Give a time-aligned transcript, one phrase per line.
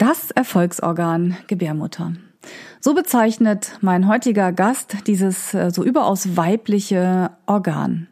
[0.00, 2.14] Das Erfolgsorgan Gebärmutter.
[2.80, 8.08] So bezeichnet mein heutiger Gast dieses äh, so überaus weibliche Organ.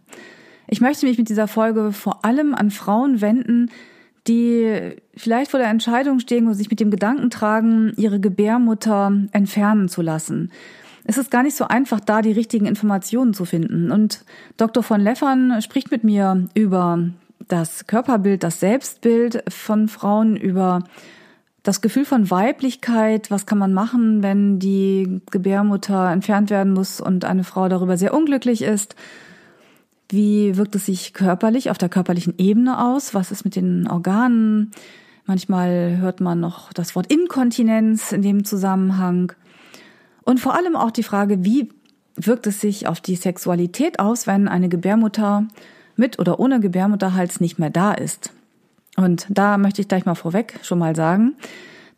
[0.67, 3.71] Ich möchte mich mit dieser Folge vor allem an Frauen wenden,
[4.27, 9.89] die vielleicht vor der Entscheidung stehen und sich mit dem Gedanken tragen, ihre Gebärmutter entfernen
[9.89, 10.53] zu lassen.
[11.05, 13.91] Es ist gar nicht so einfach, da die richtigen Informationen zu finden.
[13.91, 14.27] Und
[14.59, 14.83] Dr.
[14.83, 17.09] von Leffern spricht mit mir über
[17.49, 20.85] das Körperbild, das Selbstbild von Frauen, über
[21.63, 27.25] das Gefühl von Weiblichkeit, was kann man machen, wenn die Gebärmutter entfernt werden muss und
[27.25, 28.95] eine Frau darüber sehr unglücklich ist.
[30.09, 33.13] Wie wirkt es sich körperlich auf der körperlichen Ebene aus?
[33.13, 34.71] Was ist mit den Organen?
[35.27, 39.33] Manchmal hört man noch das Wort Inkontinenz in dem Zusammenhang.
[40.25, 41.69] Und vor allem auch die Frage, wie
[42.17, 45.47] wirkt es sich auf die Sexualität aus, wenn eine Gebärmutter
[45.97, 48.33] mit oder ohne Gebärmutterhals nicht mehr da ist?
[48.99, 51.37] Und da möchte ich gleich mal vorweg schon mal sagen,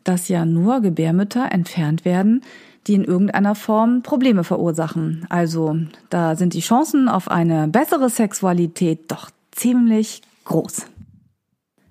[0.03, 2.43] dass ja nur Gebärmütter entfernt werden,
[2.85, 5.25] die in irgendeiner Form Probleme verursachen.
[5.29, 5.77] Also
[6.11, 10.85] da sind die Chancen auf eine bessere Sexualität doch ziemlich groß.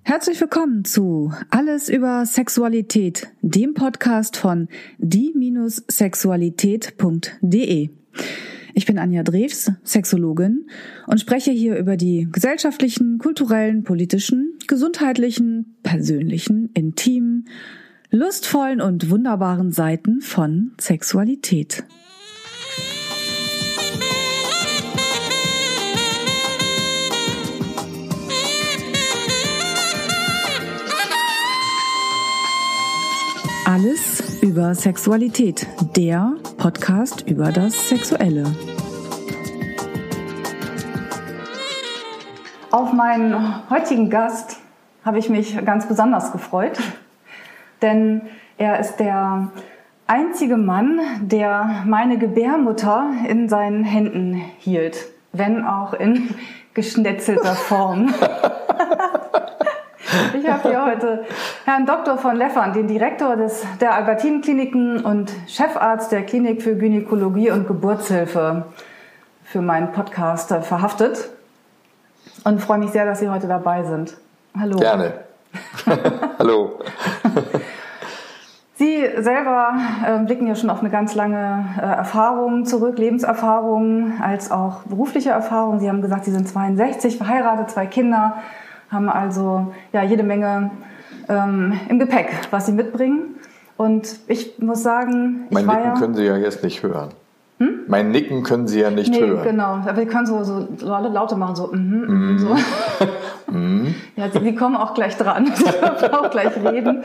[0.03, 7.89] Herzlich willkommen zu Alles über Sexualität, dem Podcast von die-sexualität.de.
[8.73, 10.67] Ich bin Anja Drews, Sexologin
[11.07, 17.45] und spreche hier über die gesellschaftlichen, kulturellen, politischen, gesundheitlichen, persönlichen, intimen,
[18.09, 21.83] lustvollen und wunderbaren Seiten von Sexualität.
[34.61, 38.43] Über Sexualität, der Podcast über das Sexuelle.
[42.69, 44.57] Auf meinen heutigen Gast
[45.03, 46.77] habe ich mich ganz besonders gefreut
[47.81, 48.21] denn
[48.59, 49.49] er ist der
[50.05, 56.35] einzige Mann, der meine Gebärmutter in seinen Händen hielt, wenn auch in
[56.75, 58.13] geschnetzelter Form.
[60.33, 61.25] Ich habe hier heute
[61.65, 62.17] Herrn Dr.
[62.17, 68.65] von Leffern, den Direktor des, der Albertin-Kliniken und Chefarzt der Klinik für Gynäkologie und Geburtshilfe,
[69.43, 71.29] für meinen Podcast verhaftet
[72.43, 74.17] und freue mich sehr, dass Sie heute dabei sind.
[74.57, 74.77] Hallo.
[74.77, 75.13] Gerne.
[76.39, 76.79] Hallo.
[78.75, 79.75] Sie selber
[80.05, 85.29] äh, blicken ja schon auf eine ganz lange äh, Erfahrung zurück, Lebenserfahrung als auch berufliche
[85.29, 85.79] Erfahrung.
[85.79, 88.37] Sie haben gesagt, Sie sind 62, verheiratet, zwei Kinder,
[88.91, 90.71] haben also ja jede Menge
[91.29, 93.35] ähm, im Gepäck, was Sie mitbringen.
[93.77, 97.09] Und ich muss sagen, mein Nicken ja, können Sie ja jetzt nicht hören.
[97.57, 97.79] Hm?
[97.87, 99.43] Mein Nicken können Sie ja nicht nee, hören.
[99.43, 102.55] Genau, aber Sie können so, so Laute machen, so, mm, mm, so.
[103.51, 103.95] mm.
[104.15, 105.45] Ja, Sie kommen auch gleich dran.
[105.55, 107.03] Sie dürfen auch gleich reden.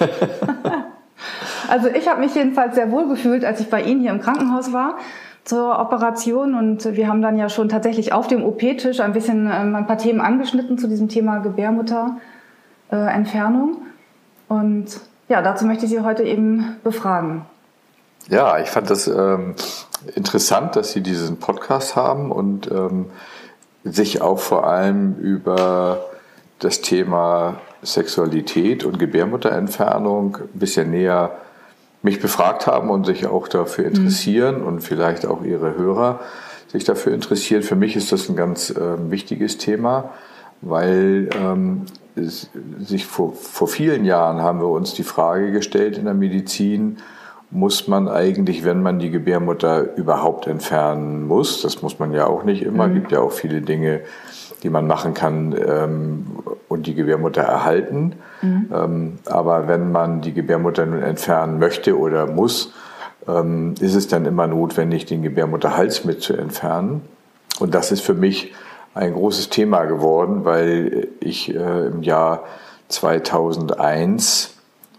[1.68, 4.72] also ich habe mich jedenfalls sehr wohl gefühlt, als ich bei Ihnen hier im Krankenhaus
[4.72, 4.96] war
[5.44, 9.74] zur Operation und wir haben dann ja schon tatsächlich auf dem OP-Tisch ein bisschen ähm,
[9.74, 13.78] ein paar Themen angeschnitten zu diesem Thema Gebärmutterentfernung.
[14.48, 17.44] Und ja, dazu möchte ich Sie heute eben befragen.
[18.28, 19.56] Ja, ich fand das ähm,
[20.14, 23.06] interessant, dass Sie diesen Podcast haben und ähm,
[23.82, 26.04] sich auch vor allem über
[26.60, 31.32] das Thema Sexualität und Gebärmutterentfernung ein bisschen näher
[32.02, 33.96] mich befragt haben und sich auch dafür mhm.
[33.96, 34.66] interessieren mhm.
[34.66, 36.20] und vielleicht auch Ihre Hörer
[36.68, 37.62] sich dafür interessieren.
[37.62, 40.10] Für mich ist das ein ganz äh, wichtiges Thema,
[40.62, 41.82] weil ähm,
[42.16, 46.98] es, sich vor, vor vielen Jahren haben wir uns die Frage gestellt in der Medizin,
[47.50, 52.44] muss man eigentlich, wenn man die Gebärmutter überhaupt entfernen muss, das muss man ja auch
[52.44, 52.94] nicht immer, mhm.
[52.94, 54.00] gibt ja auch viele Dinge,
[54.62, 56.26] die man machen kann ähm,
[56.68, 58.14] und die Gebärmutter erhalten.
[58.40, 58.70] Mhm.
[58.72, 62.72] Ähm, aber wenn man die Gebärmutter nun entfernen möchte oder muss,
[63.28, 67.02] ähm, ist es dann immer notwendig, den Gebärmutterhals mit zu entfernen.
[67.58, 68.52] Und das ist für mich
[68.94, 72.44] ein großes Thema geworden, weil ich äh, im Jahr
[72.88, 74.54] 2001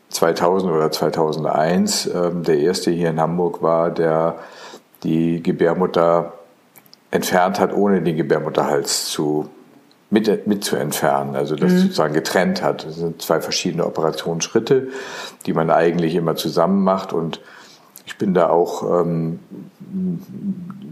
[0.09, 4.36] 2000 oder 2001 ähm, der erste hier in Hamburg war, der
[5.04, 6.33] die Gebärmutter
[7.13, 9.48] entfernt hat, ohne den Gebärmutterhals zu,
[10.10, 11.77] mit, mit zu entfernen, also das mhm.
[11.77, 12.86] sozusagen getrennt hat.
[12.86, 14.88] Das sind zwei verschiedene Operationsschritte,
[15.45, 17.39] die man eigentlich immer zusammen macht und
[18.06, 19.39] ich bin da auch ähm,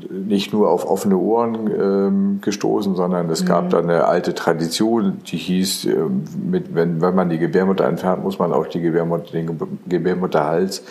[0.09, 3.47] nicht nur auf offene Ohren ähm, gestoßen, sondern es mhm.
[3.47, 5.95] gab da eine alte Tradition, die hieß, äh,
[6.39, 10.83] mit, wenn, wenn man die Gebärmutter entfernt, muss man auch die Gebärmutter, den Gebärmutterhals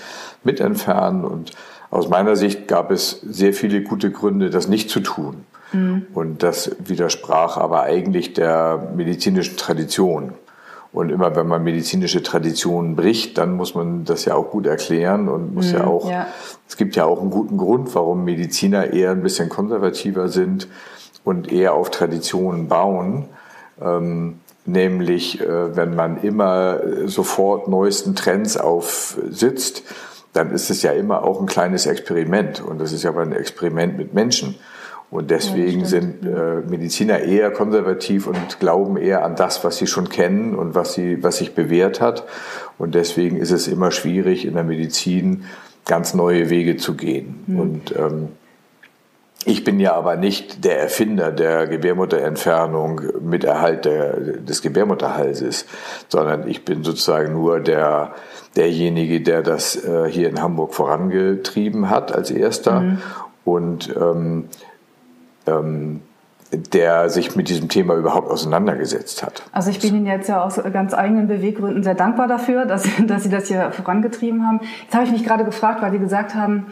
[0.43, 1.25] mit entfernen.
[1.25, 1.53] Und
[1.91, 5.45] aus meiner Sicht gab es sehr viele gute Gründe, das nicht zu tun.
[5.73, 6.07] Mhm.
[6.15, 10.35] Und das widersprach aber eigentlich der medizinischen Tradition.
[10.93, 15.29] Und immer wenn man medizinische Traditionen bricht, dann muss man das ja auch gut erklären
[15.29, 16.27] und muss mhm, ja auch, ja.
[16.69, 20.67] es gibt ja auch einen guten Grund, warum Mediziner eher ein bisschen konservativer sind
[21.23, 23.27] und eher auf Traditionen bauen.
[23.81, 29.85] Ähm, nämlich, äh, wenn man immer sofort neuesten Trends aufsitzt,
[30.33, 32.61] dann ist es ja immer auch ein kleines Experiment.
[32.61, 34.57] Und das ist ja aber ein Experiment mit Menschen.
[35.11, 39.89] Und deswegen ja, sind äh, Mediziner eher konservativ und glauben eher an das, was sie
[39.89, 42.25] schon kennen und was, sie, was sich bewährt hat.
[42.79, 45.45] Und deswegen ist es immer schwierig, in der Medizin
[45.85, 47.43] ganz neue Wege zu gehen.
[47.49, 47.61] Mhm.
[47.61, 48.29] Und ähm,
[49.47, 55.65] ich bin ja aber nicht der Erfinder der Gebärmutterentfernung mit Erhalt der, des Gebärmutterhalses,
[56.09, 58.15] sondern ich bin sozusagen nur der,
[58.57, 62.81] derjenige, der das äh, hier in Hamburg vorangetrieben hat als erster.
[62.81, 62.99] Mhm.
[63.45, 64.49] Und ähm,
[65.47, 66.03] ähm,
[66.53, 69.45] der sich mit diesem Thema überhaupt auseinandergesetzt hat.
[69.53, 73.23] Also ich bin Ihnen jetzt ja aus ganz eigenen Beweggründen sehr dankbar dafür, dass, dass
[73.23, 74.61] Sie das hier vorangetrieben haben.
[74.83, 76.67] Jetzt habe ich mich gerade gefragt, weil Sie gesagt haben,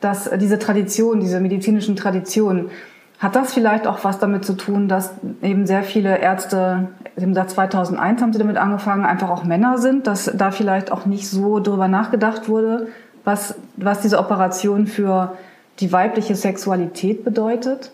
[0.00, 2.70] dass diese Tradition, diese medizinischen Traditionen,
[3.18, 7.50] hat das vielleicht auch was damit zu tun, dass eben sehr viele Ärzte, eben seit
[7.50, 11.58] 2001 haben sie damit angefangen, einfach auch Männer sind, dass da vielleicht auch nicht so
[11.60, 12.88] drüber nachgedacht wurde,
[13.24, 15.32] was, was diese Operation für
[15.80, 17.90] die weibliche Sexualität bedeutet?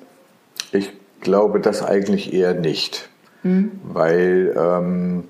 [0.72, 3.08] Ich glaube das eigentlich eher nicht,
[3.44, 3.70] mhm.
[3.84, 5.25] weil ähm,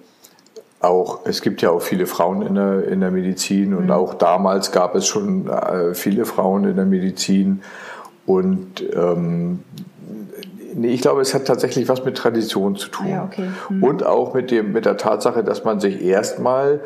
[0.82, 3.92] auch es gibt ja auch viele Frauen in der, in der Medizin und mhm.
[3.92, 7.62] auch damals gab es schon äh, viele Frauen in der Medizin
[8.26, 9.60] und ähm,
[10.74, 13.08] nee, ich glaube, es hat tatsächlich was mit Tradition zu tun.
[13.08, 13.48] Ja, okay.
[13.68, 13.82] mhm.
[13.82, 16.80] Und auch mit, dem, mit der Tatsache, dass man sich erstmal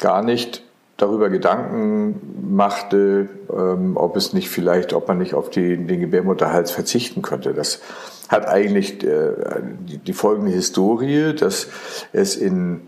[0.00, 0.64] gar nicht
[0.96, 6.70] darüber Gedanken machte, ähm, ob es nicht vielleicht, ob man nicht auf die, den Gebärmutterhals
[6.70, 7.54] verzichten könnte.
[7.54, 7.80] Das
[8.28, 9.32] hat eigentlich äh,
[9.80, 11.68] die, die folgende Historie, dass
[12.12, 12.82] es in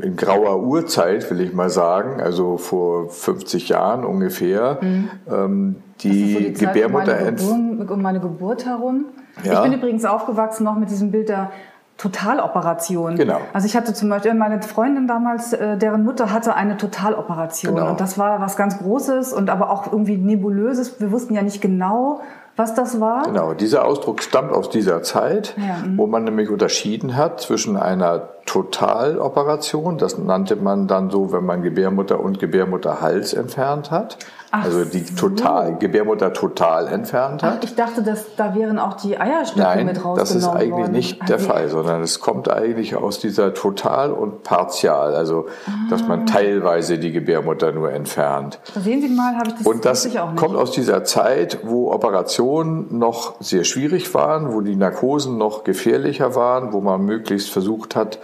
[0.00, 5.10] in grauer Urzeit, will ich mal sagen, also vor 50 Jahren ungefähr, mhm.
[5.30, 9.04] ähm, die, so die Gebärmutter um meine, Geburt, um meine Geburt herum.
[9.44, 9.52] Ja.
[9.54, 11.50] Ich bin übrigens aufgewachsen noch mit diesem Bild der
[11.98, 13.14] Totaloperation.
[13.14, 13.40] Genau.
[13.52, 17.90] Also ich hatte zum Beispiel meine Freundin damals, äh, deren Mutter hatte eine Totaloperation genau.
[17.90, 21.00] und das war was ganz Großes und aber auch irgendwie nebulöses.
[21.00, 22.20] Wir wussten ja nicht genau,
[22.62, 23.24] was das war.
[23.24, 25.98] Genau, dieser Ausdruck stammt aus dieser Zeit, ja, mhm.
[25.98, 31.62] wo man nämlich unterschieden hat zwischen einer Totaloperation, das nannte man dann so, wenn man
[31.62, 34.18] Gebärmutter und Gebärmutterhals entfernt hat,
[34.54, 37.54] Ach also die total, Gebärmutter total entfernt hat.
[37.56, 40.70] Ach, ich dachte, dass da wären auch die Eierstöcke Nein, mit rausgenommen das ist eigentlich
[40.72, 40.92] worden.
[40.92, 45.70] nicht der Fall, sondern es kommt eigentlich aus dieser Total- und Partial, also ah.
[45.88, 46.24] dass man ah.
[46.26, 48.60] teilweise die Gebärmutter nur entfernt.
[48.74, 50.36] Da sehen Sie mal, habe ich das Und das auch nicht.
[50.36, 56.34] kommt aus dieser Zeit, wo Operationen noch sehr schwierig waren, wo die Narkosen noch gefährlicher
[56.34, 58.18] waren, wo man möglichst versucht hat,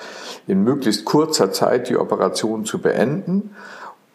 [0.46, 3.54] in möglichst kurzer Zeit die Operation zu beenden.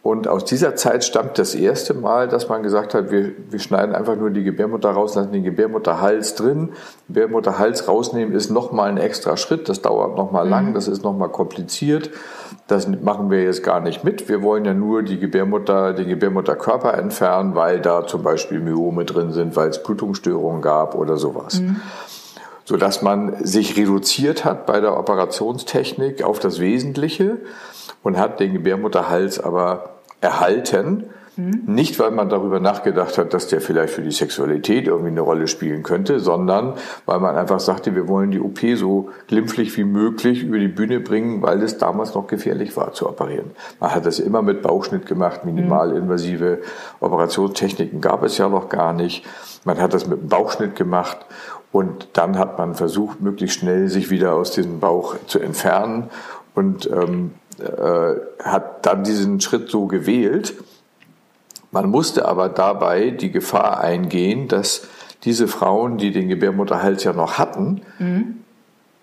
[0.03, 3.95] Und aus dieser Zeit stammt das erste Mal, dass man gesagt hat, wir, wir schneiden
[3.95, 6.73] einfach nur die Gebärmutter raus, lassen den Gebärmutterhals drin.
[7.07, 10.51] Gebärmutterhals rausnehmen ist nochmal ein extra Schritt, das dauert nochmal mhm.
[10.51, 12.11] lang, das ist nochmal kompliziert.
[12.67, 14.27] Das machen wir jetzt gar nicht mit.
[14.27, 19.31] Wir wollen ja nur die Gebärmutter, den Gebärmutterkörper entfernen, weil da zum Beispiel Myome drin
[19.31, 21.61] sind, weil es Blutungsstörungen gab oder sowas.
[21.61, 21.79] Mhm
[22.65, 27.39] so dass man sich reduziert hat bei der Operationstechnik auf das Wesentliche
[28.03, 29.92] und hat den Gebärmutterhals aber
[30.23, 31.05] erhalten.
[31.35, 31.63] Mhm.
[31.65, 35.47] Nicht, weil man darüber nachgedacht hat, dass der vielleicht für die Sexualität irgendwie eine Rolle
[35.47, 36.75] spielen könnte, sondern
[37.07, 40.99] weil man einfach sagte, wir wollen die OP so glimpflich wie möglich über die Bühne
[40.99, 43.51] bringen, weil es damals noch gefährlich war zu operieren.
[43.79, 46.59] Man hat das immer mit Bauchschnitt gemacht, minimalinvasive
[46.99, 49.25] Operationstechniken gab es ja noch gar nicht.
[49.65, 51.17] Man hat das mit dem Bauchschnitt gemacht
[51.71, 56.11] und dann hat man versucht, möglichst schnell sich wieder aus diesem Bauch zu entfernen
[56.53, 60.53] und ähm, äh, hat dann diesen Schritt so gewählt.
[61.71, 64.87] Man musste aber dabei die Gefahr eingehen, dass
[65.23, 68.43] diese Frauen, die den Gebärmutterhals ja noch hatten, mhm.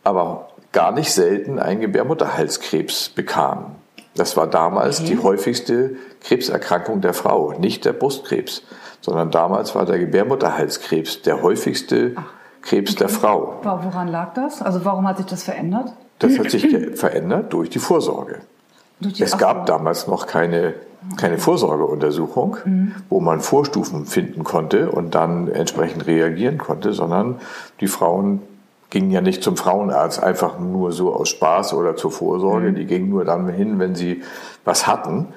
[0.05, 3.77] aber gar nicht selten einen Gebärmutterhalskrebs bekamen.
[4.15, 5.11] Das war damals okay.
[5.11, 8.63] die häufigste Krebserkrankung der Frau, nicht der Brustkrebs,
[9.01, 12.25] sondern damals war der Gebärmutterhalskrebs der häufigste Ach,
[12.63, 12.99] Krebs okay.
[12.99, 13.61] der Frau.
[13.63, 14.63] Woran lag das?
[14.63, 15.93] Also warum hat sich das verändert?
[16.21, 18.39] Das hat sich verändert durch die Vorsorge.
[19.01, 20.75] Durch die es gab damals noch keine,
[21.17, 22.95] keine Vorsorgeuntersuchung, mhm.
[23.09, 27.41] wo man Vorstufen finden konnte und dann entsprechend reagieren konnte, sondern
[27.81, 28.43] die Frauen
[28.91, 32.71] gingen ja nicht zum Frauenarzt einfach nur so aus Spaß oder zur Vorsorge.
[32.71, 32.75] Mhm.
[32.75, 34.23] Die gingen nur dann hin, wenn sie
[34.65, 35.29] was hatten.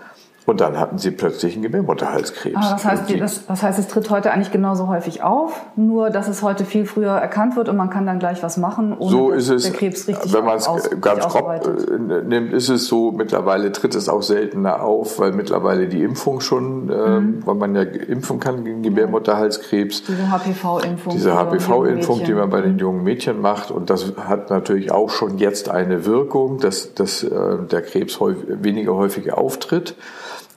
[0.45, 2.55] Und dann hatten sie plötzlich einen Gebärmutterhalskrebs.
[2.57, 6.27] Aber das heißt, das, das heißt, es tritt heute eigentlich genauso häufig auf, nur dass
[6.27, 9.31] es heute viel früher erkannt wird und man kann dann gleich was machen, ohne so
[9.31, 10.69] ist es, der Krebs richtig Wenn man es
[10.99, 15.87] ganz grob äh, nimmt, ist es so, mittlerweile tritt es auch seltener auf, weil mittlerweile
[15.87, 20.03] die Impfung schon, ähm, weil man ja impfen kann gegen Gebärmutterhalskrebs.
[20.03, 21.13] Diese HPV-Impfung.
[21.13, 23.71] Diese HPV-Impfung, die man bei den jungen Mädchen macht.
[23.71, 27.29] Und das hat natürlich auch schon jetzt eine Wirkung, dass, dass äh,
[27.71, 29.95] der Krebs häufig, weniger häufig auftritt.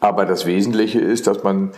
[0.01, 1.71] Aber das Wesentliche ist, dass man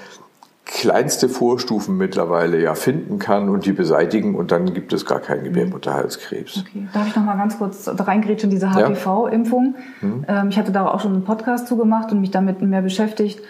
[0.69, 5.45] kleinste Vorstufen mittlerweile ja finden kann und die beseitigen und dann gibt es gar keinen
[5.45, 6.59] Gebärmutterhalskrebs.
[6.59, 6.87] Okay.
[6.93, 9.77] Darf ich noch mal ganz kurz reingrätschen, diese HPV-Impfung?
[10.03, 10.27] Mhm.
[10.29, 13.41] Ähm, ich hatte da auch schon einen Podcast zugemacht und mich damit mehr beschäftigt.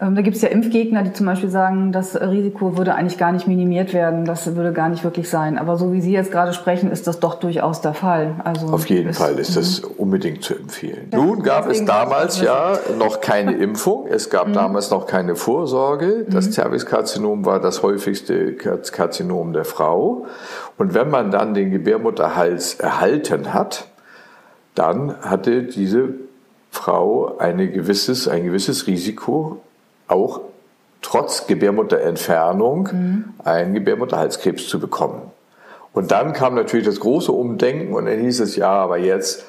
[0.00, 3.32] Ähm, da gibt es ja Impfgegner, die zum Beispiel sagen, das Risiko würde eigentlich gar
[3.32, 5.58] nicht minimiert werden, das würde gar nicht wirklich sein.
[5.58, 8.36] Aber so wie Sie jetzt gerade sprechen, ist das doch durchaus der Fall.
[8.44, 11.08] Also Auf jeden ist- Fall ist das unbedingt zu empfehlen.
[11.12, 16.26] Ja, Nun gab es damals ja noch keine Impfung, es gab damals noch keine Vorsorge.
[16.28, 20.26] Das Zervixkarzinom war das häufigste Karzinom der Frau.
[20.76, 23.88] Und wenn man dann den Gebärmutterhals erhalten hat,
[24.76, 26.10] dann hatte diese
[26.70, 29.60] Frau eine gewisses, ein gewisses Risiko,
[30.08, 30.40] auch
[31.02, 32.88] trotz Gebärmutterentfernung
[33.44, 35.22] einen Gebärmutterhalskrebs zu bekommen.
[35.92, 39.44] Und dann kam natürlich das große Umdenken und dann hieß es, ja, aber jetzt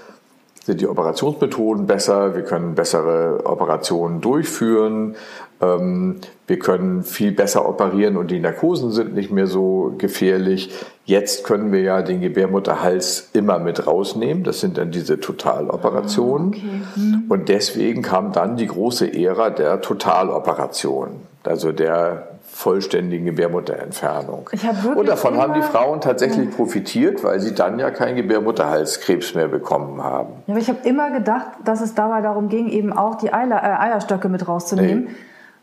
[0.63, 5.15] sind die Operationsmethoden besser, wir können bessere Operationen durchführen,
[5.61, 10.71] ähm, wir können viel besser operieren und die Narkosen sind nicht mehr so gefährlich.
[11.09, 16.85] Jetzt können wir ja den Gebärmutterhals immer mit rausnehmen, das sind dann diese Totaloperationen.
[17.27, 24.51] Und deswegen kam dann die große Ära der Totaloperation, also der vollständigen Gebärmutterentfernung.
[24.51, 28.15] Ich hab wirklich Und davon haben die Frauen tatsächlich profitiert, weil sie dann ja keinen
[28.15, 30.33] Gebärmutterhalskrebs mehr bekommen haben.
[30.45, 33.63] Ja, aber ich habe immer gedacht, dass es dabei darum ging, eben auch die Eiler,
[33.63, 35.05] äh, Eierstöcke mit rauszunehmen.
[35.05, 35.15] Nee.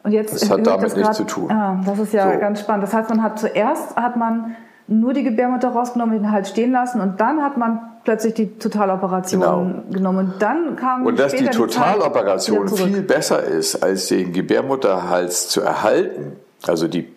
[0.02, 1.50] Und jetzt Das hat damit das nichts zu tun.
[1.50, 2.40] Ja, das ist ja So.
[2.40, 2.82] ganz spannend.
[2.82, 4.56] Das heißt, man hat zuerst hat man
[4.88, 9.40] nur die Gebärmutter rausgenommen, den Hals stehen lassen und dann hat man plötzlich die Totaloperation
[9.40, 9.66] Genau.
[9.90, 10.18] genommen.
[10.32, 12.88] Und dann kam Und dass die Totaloperation zurück.
[12.88, 16.32] viel besser ist, als den Gebärmutterhals zu erhalten,
[16.66, 17.08] also die,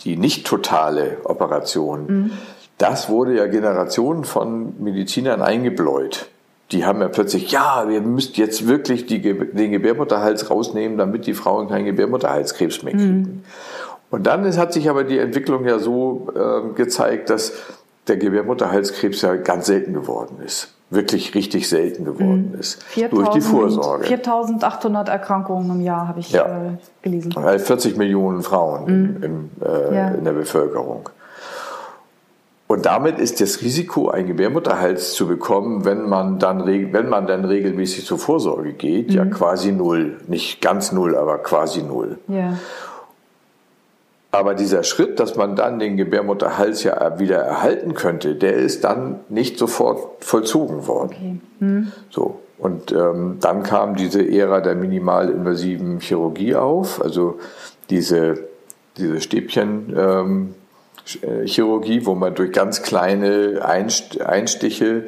[0.00, 2.30] die nicht totale Operation, Mhm.
[2.78, 6.28] das wurde ja Generationen von Medizinern eingebläut.
[6.72, 11.34] Die haben ja plötzlich, ja, wir müssen jetzt wirklich die, den Gebärmutterhals rausnehmen, damit die
[11.34, 13.44] Frauen keinen Gebärmutterhalskrebs mehr kriegen.
[14.10, 17.52] Und dann ist, hat sich aber die Entwicklung ja so ähm, gezeigt, dass
[18.06, 20.72] der Gebärmutterhalskrebs ja ganz selten geworden ist.
[20.90, 22.78] Wirklich richtig selten geworden ist.
[23.10, 24.04] Durch die 4000 Vorsorge.
[24.04, 26.44] 4800 Erkrankungen im Jahr habe ich Ja.
[26.44, 26.70] äh,
[27.02, 27.32] gelesen.
[27.34, 30.08] Weil 40 Millionen Frauen im, im, äh, Ja.
[30.10, 31.08] in der Bevölkerung.
[32.68, 37.44] Und damit ist das Risiko, einen Gebärmutterhals zu bekommen, wenn man dann, wenn man dann
[37.44, 40.16] regelmäßig zur Vorsorge geht, ja quasi null.
[40.26, 42.18] Nicht ganz null, aber quasi null.
[42.26, 42.58] Ja.
[44.36, 49.20] Aber dieser Schritt, dass man dann den Gebärmutterhals ja wieder erhalten könnte, der ist dann
[49.30, 51.40] nicht sofort vollzogen worden.
[51.58, 51.82] Okay.
[52.10, 52.40] So.
[52.58, 57.38] Und ähm, dann kam diese Ära der minimalinvasiven Chirurgie auf, also
[57.88, 58.44] diese,
[58.98, 59.94] diese Stäbchen.
[59.96, 60.54] Ähm,
[61.22, 65.04] äh, Chirurgie, wo man durch ganz kleine Einst- Einstiche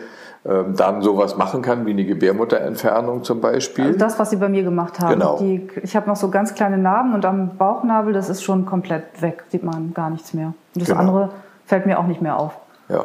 [0.46, 3.86] ähm, dann sowas machen kann, wie eine Gebärmutterentfernung zum Beispiel.
[3.86, 5.14] Also das, was Sie bei mir gemacht haben.
[5.14, 5.38] Genau.
[5.38, 9.20] Die, ich habe noch so ganz kleine Narben und am Bauchnabel, das ist schon komplett
[9.20, 10.54] weg, sieht man gar nichts mehr.
[10.74, 11.00] Und das Genau.
[11.00, 11.30] andere
[11.66, 12.52] fällt mir auch nicht mehr auf.
[12.88, 13.04] Ja.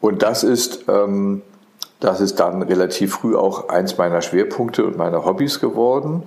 [0.00, 1.42] Und das ist, ähm,
[2.00, 6.24] das ist dann relativ früh auch eins meiner Schwerpunkte und meiner Hobbys geworden,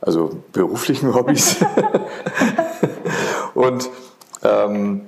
[0.00, 1.58] also beruflichen Hobbys.
[3.54, 3.88] und
[4.42, 5.02] ähm,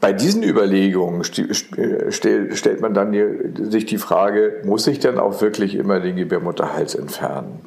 [0.00, 3.24] bei diesen Überlegungen stell, stellt man dann die,
[3.70, 7.60] sich die Frage, muss ich denn auch wirklich immer den Gebärmutterhals entfernen?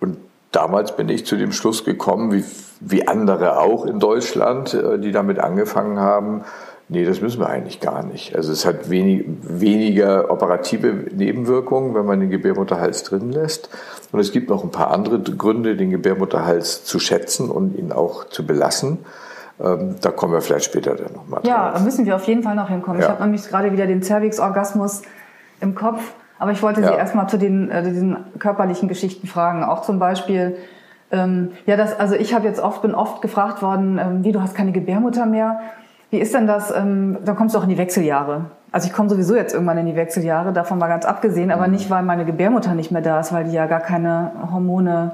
[0.00, 0.18] Und
[0.52, 2.44] damals bin ich zu dem Schluss gekommen, wie,
[2.80, 6.44] wie andere auch in Deutschland, äh, die damit angefangen haben,
[6.88, 8.36] nee, das müssen wir eigentlich gar nicht.
[8.36, 13.70] Also es hat wenig, weniger operative Nebenwirkungen, wenn man den Gebärmutterhals drin lässt.
[14.12, 18.24] Und es gibt noch ein paar andere Gründe, den Gebärmutterhals zu schätzen und ihn auch
[18.28, 18.98] zu belassen.
[19.58, 21.78] Ähm, Da kommen wir vielleicht später dann nochmal Ja, drauf.
[21.78, 22.98] da müssen wir auf jeden Fall noch hinkommen.
[23.00, 23.12] Ich Ja.
[23.12, 25.02] habe nämlich gerade wieder den Cervix-Orgasmus
[25.60, 26.14] im Kopf.
[26.38, 26.88] Aber ich wollte Ja.
[26.88, 29.64] Sie erstmal zu den äh, diesen körperlichen Geschichten fragen.
[29.64, 30.56] Auch zum Beispiel,
[31.10, 34.42] ähm, ja, das, also ich habe jetzt oft, bin oft gefragt worden, ähm, wie, du
[34.42, 35.60] hast keine Gebärmutter mehr.
[36.10, 36.70] Wie ist denn das?
[36.76, 38.46] Ähm, dann kommst du auch in die Wechseljahre.
[38.70, 41.52] Also ich komme sowieso jetzt irgendwann in die Wechseljahre, davon mal ganz abgesehen, Mhm.
[41.52, 45.12] aber nicht, weil meine Gebärmutter nicht mehr da ist, weil die ja gar keine Hormone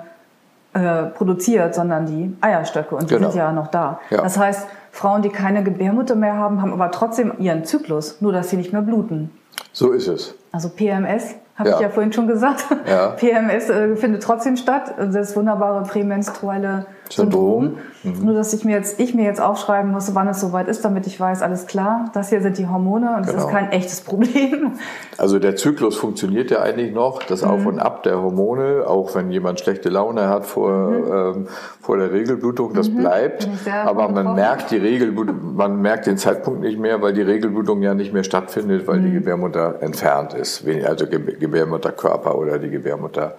[0.75, 3.31] äh, produziert, sondern die Eierstöcke und die Genau.
[3.31, 4.01] sind ja noch da.
[4.11, 4.23] Ja.
[4.23, 8.51] Das heißt, Frauen, die keine Gebärmutter mehr haben, haben aber trotzdem ihren Zyklus, nur dass
[8.51, 9.31] sie nicht mehr bluten.
[9.73, 10.35] So ist es.
[10.51, 11.77] Also PMS habe ja.
[11.77, 12.65] ich ja vorhin schon gesagt.
[12.87, 13.09] Ja.
[13.17, 17.77] PMS äh, findet trotzdem statt, das wunderbare prämenstruelle Syndrom.
[18.03, 18.25] Mhm.
[18.25, 21.07] Nur, dass ich mir jetzt, ich mir jetzt aufschreiben muss, wann es soweit ist, damit
[21.07, 23.33] ich weiß, alles klar, das hier sind die Hormone und genau.
[23.33, 24.73] das ist kein echtes Problem.
[25.19, 27.51] Also der Zyklus funktioniert ja eigentlich noch, das mhm.
[27.51, 31.13] Auf und Ab der Hormone, auch wenn jemand schlechte Laune hat vor, mhm.
[31.13, 31.49] ähm,
[31.81, 32.99] vor der Regelblutung, das mhm.
[32.99, 33.49] bleibt.
[33.85, 37.95] Aber man merkt die Regelblutung, man merkt den Zeitpunkt nicht mehr, weil die Regelblutung ja
[37.95, 39.15] nicht mehr stattfindet, weil die mhm.
[39.15, 43.37] Gebärmutter entfernt ist, also Gebärmutterkörper oder die Gebärmutter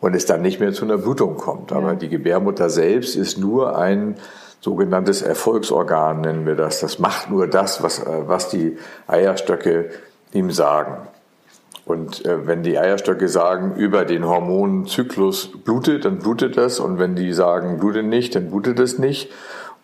[0.00, 1.72] und es dann nicht mehr zu einer Blutung kommt.
[1.72, 4.16] Aber die Gebärmutter selbst ist nur ein
[4.60, 6.80] sogenanntes Erfolgsorgan, nennen wir das.
[6.80, 9.90] Das macht nur das, was, äh, was die Eierstöcke
[10.32, 11.08] ihm sagen.
[11.84, 16.80] Und äh, wenn die Eierstöcke sagen, über den Hormonzyklus blutet, dann blutet das.
[16.80, 19.30] Und wenn die sagen, blutet nicht, dann blutet es nicht.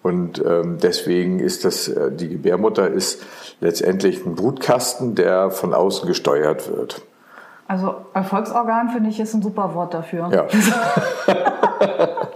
[0.02, 3.23] Und ähm, deswegen ist das, äh, die Gebärmutter ist
[3.61, 7.02] letztendlich ein Brutkasten, der von außen gesteuert wird.
[7.69, 10.31] Also Erfolgsorgan finde ich ist ein super Wort dafür.
[10.31, 10.45] Ja.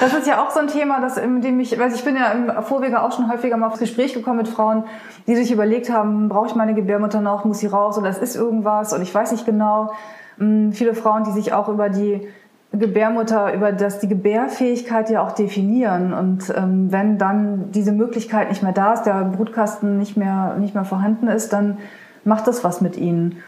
[0.00, 2.30] Das ist ja auch so ein Thema, das, in dem ich, weil ich bin ja
[2.32, 4.84] im Vorwege auch schon häufiger mal aufs Gespräch gekommen mit Frauen,
[5.26, 8.36] die sich überlegt haben, brauche ich meine Gebärmutter noch, muss sie raus oder es ist
[8.36, 9.92] irgendwas und ich weiß nicht genau.
[10.38, 12.28] Hm, viele Frauen, die sich auch über die
[12.72, 16.12] Gebärmutter, über das die Gebärfähigkeit ja auch definieren.
[16.12, 20.74] Und ähm, wenn dann diese Möglichkeit nicht mehr da ist, der Brutkasten nicht mehr, nicht
[20.74, 21.78] mehr vorhanden ist, dann
[22.24, 23.42] macht das was mit ihnen.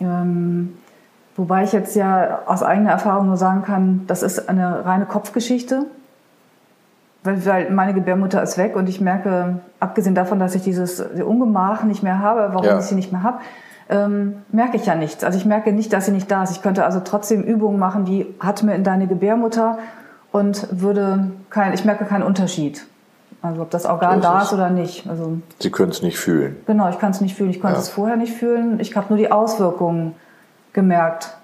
[0.00, 0.74] Ähm,
[1.36, 5.86] wobei ich jetzt ja aus eigener Erfahrung nur sagen kann, das ist eine reine Kopfgeschichte.
[7.22, 11.82] Weil, weil meine Gebärmutter ist weg und ich merke, abgesehen davon, dass ich dieses Ungemach
[11.84, 12.78] nicht mehr habe, warum ja.
[12.78, 13.40] ich sie nicht mehr habe,
[13.90, 15.22] ähm, merke ich ja nichts.
[15.22, 16.52] Also ich merke nicht, dass sie nicht da ist.
[16.52, 19.78] Ich könnte also trotzdem Übungen machen, wie atme in deine Gebärmutter
[20.32, 22.86] und würde kein, ich merke keinen Unterschied.
[23.42, 25.08] Also ob das Organ so da ist oder nicht.
[25.08, 26.56] Also, Sie können es nicht fühlen.
[26.66, 27.50] Genau, ich kann es nicht fühlen.
[27.50, 27.80] Ich konnte ja.
[27.80, 28.80] es vorher nicht fühlen.
[28.80, 30.14] Ich habe nur die Auswirkungen
[30.72, 31.36] gemerkt,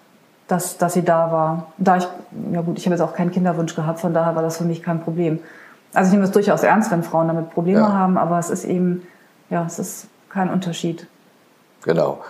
[0.46, 1.72] dass, dass sie da war.
[1.78, 2.08] Da ich,
[2.52, 4.82] ja gut, ich habe jetzt auch keinen Kinderwunsch gehabt, von daher war das für mich
[4.82, 5.40] kein Problem.
[5.94, 7.92] Also ich nehme es durchaus ernst, wenn Frauen damit Probleme ja.
[7.92, 9.06] haben, aber es ist eben,
[9.50, 11.06] ja, es ist kein Unterschied.
[11.82, 12.20] Genau.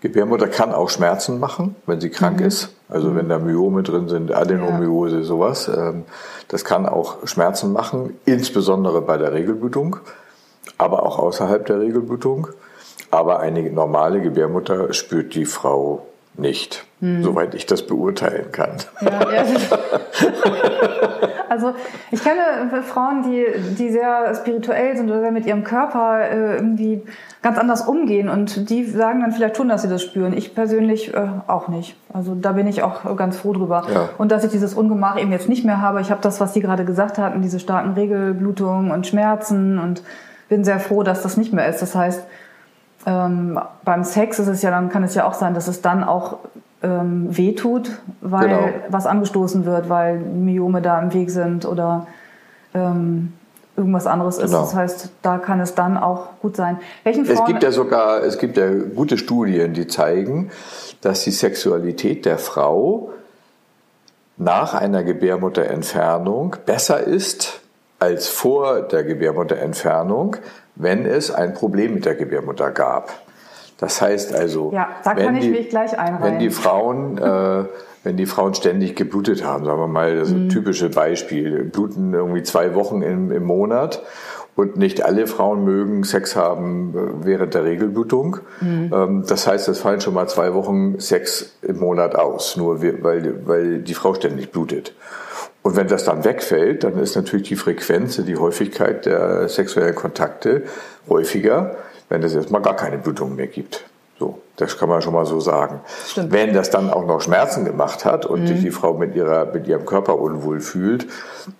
[0.00, 2.46] Gebärmutter kann auch Schmerzen machen, wenn sie krank mhm.
[2.46, 2.74] ist.
[2.94, 5.22] Also wenn da Myome drin sind, Adenomyose, ja.
[5.24, 5.66] sowas.
[5.66, 6.04] Ähm,
[6.46, 9.96] das kann auch Schmerzen machen, insbesondere bei der Regelblutung,
[10.78, 12.46] aber auch außerhalb der Regelblutung.
[13.10, 17.24] Aber eine normale Gebärmutter spürt die Frau nicht, hm.
[17.24, 18.76] soweit ich das beurteilen kann.
[19.00, 19.44] Ja, ja.
[21.48, 21.74] Also
[22.10, 23.44] ich kenne Frauen, die,
[23.78, 27.02] die sehr spirituell sind oder mit ihrem Körper äh, irgendwie
[27.42, 30.32] ganz anders umgehen und die sagen dann vielleicht schon, dass sie das spüren.
[30.32, 31.96] Ich persönlich äh, auch nicht.
[32.12, 33.84] Also da bin ich auch ganz froh drüber.
[33.92, 34.08] Ja.
[34.16, 36.00] Und dass ich dieses Ungemach eben jetzt nicht mehr habe.
[36.00, 40.02] Ich habe das, was Sie gerade gesagt hatten, diese starken Regelblutungen und Schmerzen und
[40.48, 41.82] bin sehr froh, dass das nicht mehr ist.
[41.82, 42.24] Das heißt,
[43.06, 46.04] ähm, beim Sex ist es ja, dann kann es ja auch sein, dass es dann
[46.04, 46.38] auch
[46.84, 48.68] ähm, wehtut, weil genau.
[48.90, 52.06] was angestoßen wird, weil Myome da im Weg sind oder
[52.74, 53.32] ähm,
[53.76, 54.50] irgendwas anderes ist.
[54.50, 54.60] Genau.
[54.60, 56.78] Das heißt, da kann es dann auch gut sein.
[57.02, 60.50] Welchen Frauen es gibt ja sogar, es gibt ja gute Studien, die zeigen,
[61.00, 63.10] dass die Sexualität der Frau
[64.36, 67.60] nach einer Gebärmutterentfernung besser ist
[67.98, 70.36] als vor der Gebärmutterentfernung,
[70.74, 73.12] wenn es ein Problem mit der Gebärmutter gab.
[73.78, 77.64] Das heißt also, ja, da wenn, die, wenn die Frauen, äh,
[78.04, 80.48] wenn die Frauen ständig geblutet haben, sagen wir mal, das mhm.
[80.48, 84.02] typische Beispiel, bluten irgendwie zwei Wochen im, im Monat
[84.56, 88.38] und nicht alle Frauen mögen Sex haben äh, während der Regelblutung.
[88.60, 88.90] Mhm.
[88.94, 93.46] Ähm, das heißt, es fallen schon mal zwei Wochen Sex im Monat aus, nur weil,
[93.46, 94.94] weil die Frau ständig blutet.
[95.62, 100.64] Und wenn das dann wegfällt, dann ist natürlich die Frequenz, die Häufigkeit der sexuellen Kontakte
[101.08, 101.76] häufiger
[102.14, 103.84] wenn es erstmal gar keine Blutung mehr gibt.
[104.20, 105.80] So, das kann man schon mal so sagen.
[106.06, 106.30] Stimmt.
[106.30, 108.60] Wenn das dann auch noch Schmerzen gemacht hat und mhm.
[108.60, 111.08] die Frau mit, ihrer, mit ihrem Körper unwohl fühlt,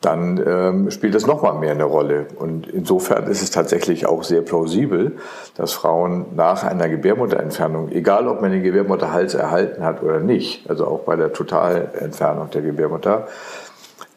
[0.01, 2.29] dann ähm, spielt das nochmal mehr eine Rolle.
[2.39, 5.17] Und insofern ist es tatsächlich auch sehr plausibel,
[5.57, 10.87] dass Frauen nach einer Gebärmutterentfernung, egal ob man den Gebärmutterhals erhalten hat oder nicht, also
[10.87, 13.27] auch bei der Totalentfernung der Gebärmutter,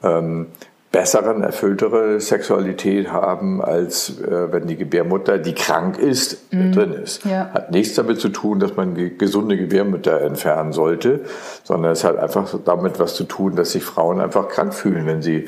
[0.04, 0.50] ähm,
[0.98, 6.72] besseren, erfülltere Sexualität haben, als äh, wenn die Gebärmutter, die krank ist, mhm.
[6.72, 7.24] drin ist.
[7.24, 7.52] Ja.
[7.54, 11.20] Hat nichts damit zu tun, dass man gesunde Gebärmutter entfernen sollte,
[11.64, 15.22] sondern es hat einfach damit was zu tun, dass sich Frauen einfach krank fühlen, wenn
[15.22, 15.48] sie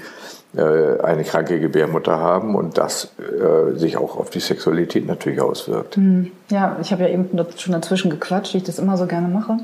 [0.56, 5.98] äh, eine kranke Gebärmutter haben und das äh, sich auch auf die Sexualität natürlich auswirkt.
[5.98, 6.32] Mhm.
[6.52, 9.58] Ja, ich habe ja eben schon dazwischen gequatscht, wie ich das immer so gerne mache,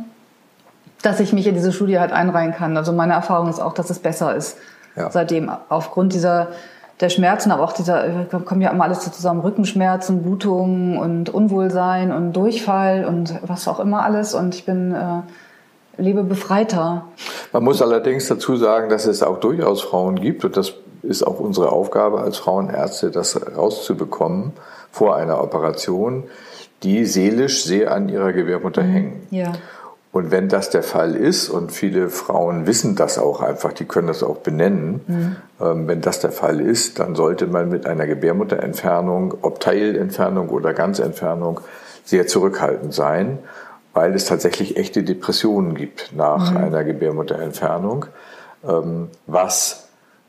[1.04, 2.76] dass ich mich in diese Studie halt einreihen kann.
[2.76, 4.58] Also meine Erfahrung ist auch, dass es besser ist
[4.96, 5.10] ja.
[5.12, 6.50] seitdem aufgrund dieser
[7.02, 12.34] der Schmerzen, aber auch dieser, kommen ja immer alles zusammen, Rückenschmerzen, Blutungen und Unwohlsein und
[12.34, 14.34] Durchfall und was auch immer alles.
[14.34, 17.06] Und ich bin äh, lebe befreiter.
[17.52, 21.40] Man muss allerdings dazu sagen, dass es auch durchaus Frauen gibt und das ist auch
[21.40, 24.54] unsere Aufgabe als Frauenärzte, das rauszubekommen
[24.92, 26.24] vor einer Operation,
[26.84, 28.92] die seelisch sehr an ihrer Gebärmutter mhm.
[28.92, 29.28] hängen.
[29.32, 29.54] Ja.
[30.16, 34.08] Und wenn das der Fall ist, und viele Frauen wissen das auch einfach, die können
[34.08, 35.36] das auch benennen, mhm.
[35.60, 40.72] ähm, wenn das der Fall ist, dann sollte man mit einer Gebärmutterentfernung, ob Teilentfernung oder
[40.72, 41.60] Ganzentfernung,
[42.06, 43.40] sehr zurückhaltend sein,
[43.94, 46.58] weil es tatsächlich echte Depressionen gibt nach mhm.
[46.60, 48.06] einer Gebärmutterentfernung,
[48.66, 49.85] ähm, was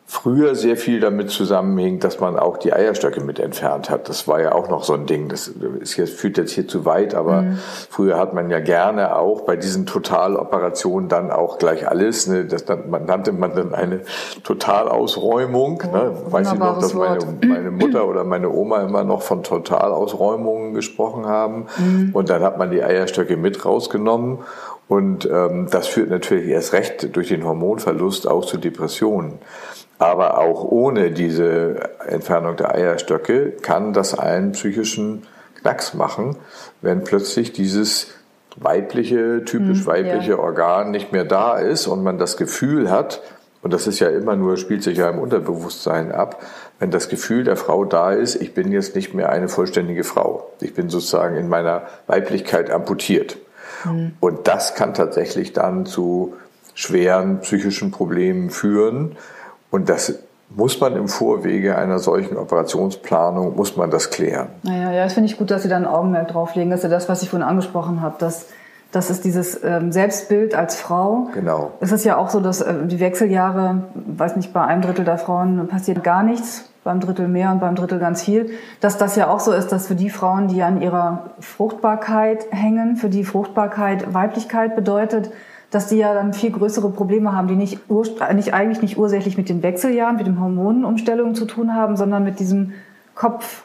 [0.09, 4.09] früher sehr viel damit zusammenhing, dass man auch die Eierstöcke mit entfernt hat.
[4.09, 5.29] Das war ja auch noch so ein Ding.
[5.29, 5.49] Das
[5.81, 7.59] ist jetzt, führt jetzt hier zu weit, aber mhm.
[7.90, 12.29] früher hat man ja gerne auch bei diesen Totaloperationen dann auch gleich alles.
[12.29, 14.03] Ne, das man, nannte man dann eine
[14.45, 15.83] Totalausräumung.
[15.85, 16.12] Oh, ne?
[16.31, 21.27] Weiß ich noch, dass meine, meine, Mutter oder meine Oma immer noch von Totalausräumungen gesprochen
[21.27, 21.66] haben.
[21.79, 22.11] Mhm.
[22.12, 24.38] Und dann hat man die Eierstöcke mit rausgenommen.
[24.88, 29.40] Und ähm, das führt natürlich erst recht durch den Hormonverlust auch zu Depressionen.
[29.98, 35.22] Aber auch ohne diese Entfernung der Eierstöcke kann das einen psychischen
[35.61, 36.37] Knacks machen,
[36.82, 38.09] wenn plötzlich dieses
[38.56, 40.38] weibliche, typisch hm, weibliche ja.
[40.38, 43.22] Organ nicht mehr da ist und man das Gefühl hat,
[43.62, 46.40] und das ist ja immer nur, spielt sich ja im Unterbewusstsein ab,
[46.78, 50.52] wenn das Gefühl der Frau da ist, ich bin jetzt nicht mehr eine vollständige Frau.
[50.61, 53.38] Ich bin sozusagen in meiner Weiblichkeit amputiert.
[53.85, 54.12] Mhm.
[54.20, 56.35] Und das kann tatsächlich dann zu
[56.74, 59.16] schweren psychischen Problemen führen,
[59.70, 60.14] und das
[60.50, 64.48] muss man im Vorwege einer solchen Operationsplanung, muss man das klären.
[64.62, 66.70] Naja, ja, das finde ich gut, dass Sie da ein Augenmerk drauflegen.
[66.70, 68.46] Das ist ja das, was ich vorhin angesprochen habe, dass
[68.92, 71.29] das ist dieses ähm, Selbstbild als Frau.
[71.35, 71.72] Genau.
[71.81, 75.18] Es ist ja auch so, dass äh, die Wechseljahre, weiß nicht, bei einem Drittel der
[75.18, 78.50] Frauen passiert gar nichts, beim Drittel mehr und beim Drittel ganz viel.
[78.81, 82.96] Dass das ja auch so ist, dass für die Frauen, die an ihrer Fruchtbarkeit hängen,
[82.96, 85.31] für die Fruchtbarkeit Weiblichkeit bedeutet,
[85.76, 87.80] dass die ja dann viel größere Probleme haben, die nicht,
[88.34, 92.40] nicht eigentlich nicht ursächlich mit den Wechseljahren, mit den Hormonumstellungen zu tun haben, sondern mit
[92.40, 92.72] diesem
[93.14, 93.64] Kopf.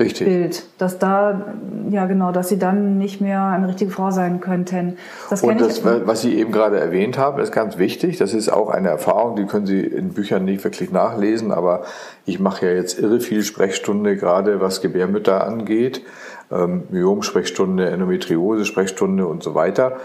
[0.00, 0.26] Richtig.
[0.26, 1.52] Bild, dass da,
[1.90, 4.96] ja genau, dass sie dann nicht mehr eine richtige Frau sein könnten.
[5.30, 8.16] Das Und das, was Sie eben gerade erwähnt haben, ist ganz wichtig.
[8.16, 11.82] Das ist auch eine Erfahrung, die können Sie in Büchern nicht wirklich nachlesen, aber
[12.26, 16.02] ich mache ja jetzt irre viel Sprechstunde, gerade was Gebärmütter angeht,
[16.50, 19.98] ähm, Myom-Sprechstunde, Endometriose-Sprechstunde und so weiter.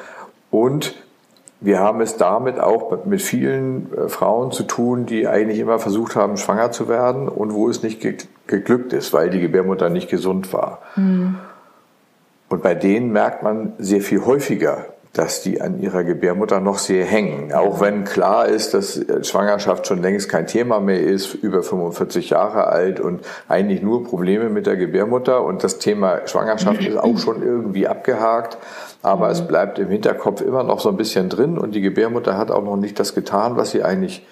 [0.51, 0.93] Und
[1.59, 6.15] wir haben es damit auch mit vielen äh, Frauen zu tun, die eigentlich immer versucht
[6.15, 8.05] haben, schwanger zu werden und wo es nicht
[8.47, 10.81] geglückt ist, weil die Gebärmutter nicht gesund war.
[10.95, 11.35] Mhm.
[12.49, 14.85] Und bei denen merkt man sehr viel häufiger,
[15.17, 17.53] dass die an ihrer Gebärmutter noch sehr hängen.
[17.53, 22.29] Auch wenn klar ist, dass äh, Schwangerschaft schon längst kein Thema mehr ist, über 45
[22.29, 27.17] Jahre alt und eigentlich nur Probleme mit der Gebärmutter und das Thema Schwangerschaft ist auch
[27.17, 28.57] schon irgendwie abgehakt
[29.07, 32.51] aber es bleibt im Hinterkopf immer noch so ein bisschen drin und die Gebärmutter hat
[32.51, 34.25] auch noch nicht das getan, was sie eigentlich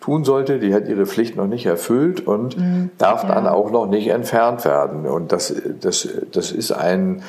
[0.00, 0.58] tun sollte.
[0.58, 2.90] Die hat ihre Pflicht noch nicht erfüllt und mhm.
[2.98, 5.06] darf dann auch noch nicht entfernt werden.
[5.06, 7.22] Und das, das, das ist ein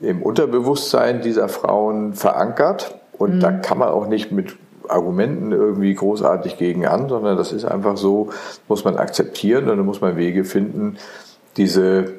[0.00, 3.40] im Unterbewusstsein dieser Frauen verankert und mhm.
[3.40, 4.56] da kann man auch nicht mit
[4.88, 8.30] Argumenten irgendwie großartig gegen an, sondern das ist einfach so,
[8.68, 10.96] muss man akzeptieren und dann muss man Wege finden,
[11.56, 12.14] diese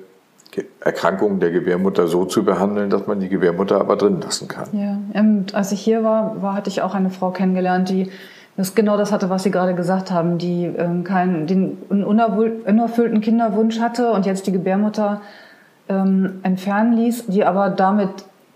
[0.80, 4.68] Erkrankungen der Gebärmutter so zu behandeln, dass man die Gebärmutter aber drin lassen kann.
[4.74, 8.10] Ja, und als ich hier war, war, hatte ich auch eine Frau kennengelernt, die
[8.56, 13.80] das genau das hatte, was Sie gerade gesagt haben, die ähm, keinen, den unerfüllten Kinderwunsch
[13.80, 15.22] hatte und jetzt die Gebärmutter
[15.90, 18.10] ähm, entfernen ließ, die aber damit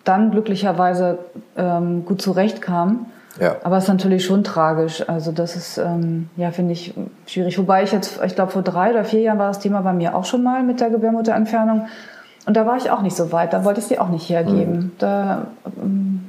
[0.04, 1.20] dann glücklicherweise
[1.58, 3.06] ähm, gut zurechtkam.
[3.40, 3.56] Ja.
[3.64, 5.08] Aber es ist natürlich schon tragisch.
[5.08, 6.94] Also das ist, ähm, ja, finde ich
[7.26, 7.58] schwierig.
[7.58, 10.16] Wobei ich jetzt, ich glaube, vor drei oder vier Jahren war das Thema bei mir
[10.16, 11.88] auch schon mal mit der Gebärmutterentfernung.
[12.46, 13.54] Und da war ich auch nicht so weit.
[13.54, 14.74] Da wollte ich sie auch nicht hergeben.
[14.74, 14.92] Mhm.
[14.98, 15.48] Da
[15.82, 16.24] ähm,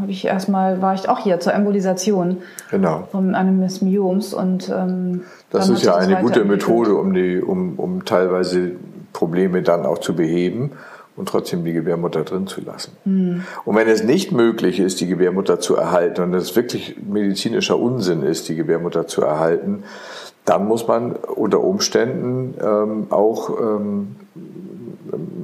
[0.00, 2.38] habe ich erstmal, war ich auch hier zur Embolisation
[2.70, 3.06] genau.
[3.12, 4.32] von einem des Myoms.
[4.32, 8.72] Und, ähm, das ist ja eine gute Methode, um, die, um, um teilweise
[9.12, 10.72] Probleme dann auch zu beheben
[11.16, 12.92] und trotzdem die Gebärmutter drin zu lassen.
[13.04, 13.44] Mhm.
[13.64, 18.22] Und wenn es nicht möglich ist, die Gebärmutter zu erhalten und es wirklich medizinischer Unsinn
[18.22, 19.82] ist, die Gebärmutter zu erhalten,
[20.44, 24.16] dann muss man unter Umständen ähm, auch ähm,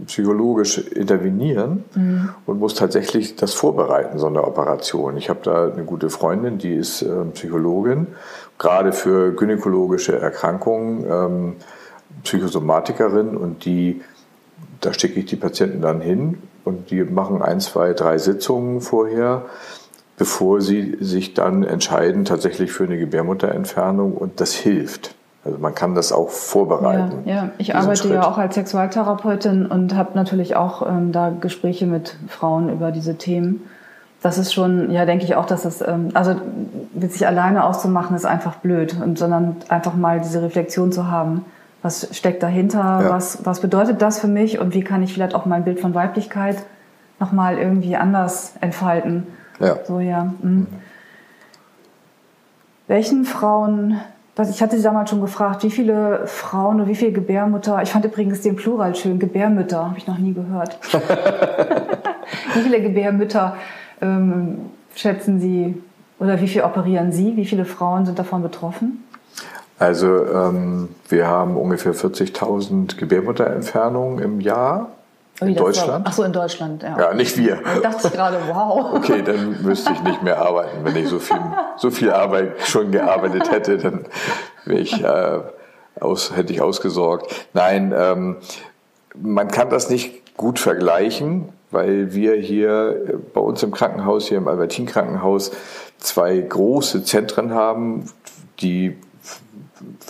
[0.07, 2.31] psychologisch intervenieren mhm.
[2.46, 5.16] und muss tatsächlich das vorbereiten, so eine Operation.
[5.16, 8.09] Ich habe da eine gute Freundin, die ist äh, Psychologin,
[8.59, 11.57] gerade für gynäkologische Erkrankungen, ähm,
[12.24, 14.02] Psychosomatikerin und die
[14.84, 19.42] da schicke ich die Patienten dann hin und die machen ein, zwei, drei Sitzungen vorher,
[20.16, 25.14] bevor sie sich dann entscheiden tatsächlich für eine Gebärmutterentfernung und das hilft.
[25.44, 27.22] Also man kann das auch vorbereiten.
[27.26, 27.50] Ja, ja.
[27.58, 28.12] ich arbeite Schritt.
[28.12, 33.16] ja auch als Sexualtherapeutin und habe natürlich auch ähm, da Gespräche mit Frauen über diese
[33.16, 33.62] Themen.
[34.22, 36.37] das ist schon, ja, denke ich auch, dass es, ähm, also
[36.94, 41.44] mit sich alleine auszumachen, ist einfach blöd, und, sondern einfach mal diese Reflexion zu haben.
[41.85, 42.79] Was steckt dahinter?
[42.79, 43.11] Ja.
[43.11, 44.59] Was, was bedeutet das für mich?
[44.59, 46.57] Und wie kann ich vielleicht auch mein Bild von Weiblichkeit
[47.20, 49.27] nochmal irgendwie anders entfalten?
[49.61, 49.77] Ja.
[49.85, 50.33] So, ja.
[50.40, 50.66] Mhm.
[52.87, 54.01] Welchen Frauen,
[54.35, 57.90] was, ich hatte Sie damals schon gefragt, wie viele Frauen oder wie viele Gebärmutter, ich
[57.90, 60.79] fand übrigens den Plural schön, Gebärmütter, habe ich noch nie gehört.
[62.55, 63.57] wie viele Gebärmütter
[64.01, 65.83] ähm, schätzen Sie
[66.18, 67.37] oder wie viel operieren Sie?
[67.37, 69.05] Wie viele Frauen sind davon betroffen?
[69.78, 74.90] Also ähm, wir haben ungefähr 40.000 Gebärmutterentfernungen im Jahr.
[75.40, 76.06] Oh, in Deutschland?
[76.08, 76.96] Ach so, in Deutschland, ja.
[76.98, 77.60] Ja, nicht wir.
[77.64, 78.94] Da dachte ich gerade, wow.
[78.94, 80.84] Okay, dann müsste ich nicht mehr arbeiten.
[80.84, 81.40] Wenn ich so viel,
[81.76, 84.06] so viel Arbeit schon gearbeitet hätte, dann
[84.64, 85.40] wäre ich, äh,
[86.00, 87.48] aus, hätte ich ausgesorgt.
[87.52, 88.37] Nein, ähm,
[89.20, 94.46] man kann das nicht gut vergleichen, weil wir hier bei uns im Krankenhaus, hier im
[94.46, 95.50] Albertin Krankenhaus,
[95.98, 98.10] zwei große Zentren haben,
[98.60, 98.96] die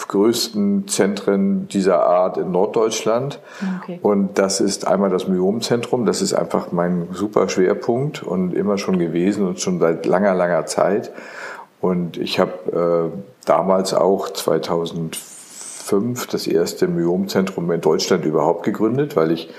[0.08, 3.40] größten Zentren dieser Art in Norddeutschland.
[3.82, 3.98] Okay.
[4.02, 6.06] Und das ist einmal das Myomzentrum.
[6.06, 10.66] Das ist einfach mein super Schwerpunkt und immer schon gewesen und schon seit langer, langer
[10.66, 11.12] Zeit.
[11.80, 19.30] Und ich habe äh, damals auch 2005 das erste Myomzentrum in Deutschland überhaupt gegründet, weil
[19.30, 19.50] ich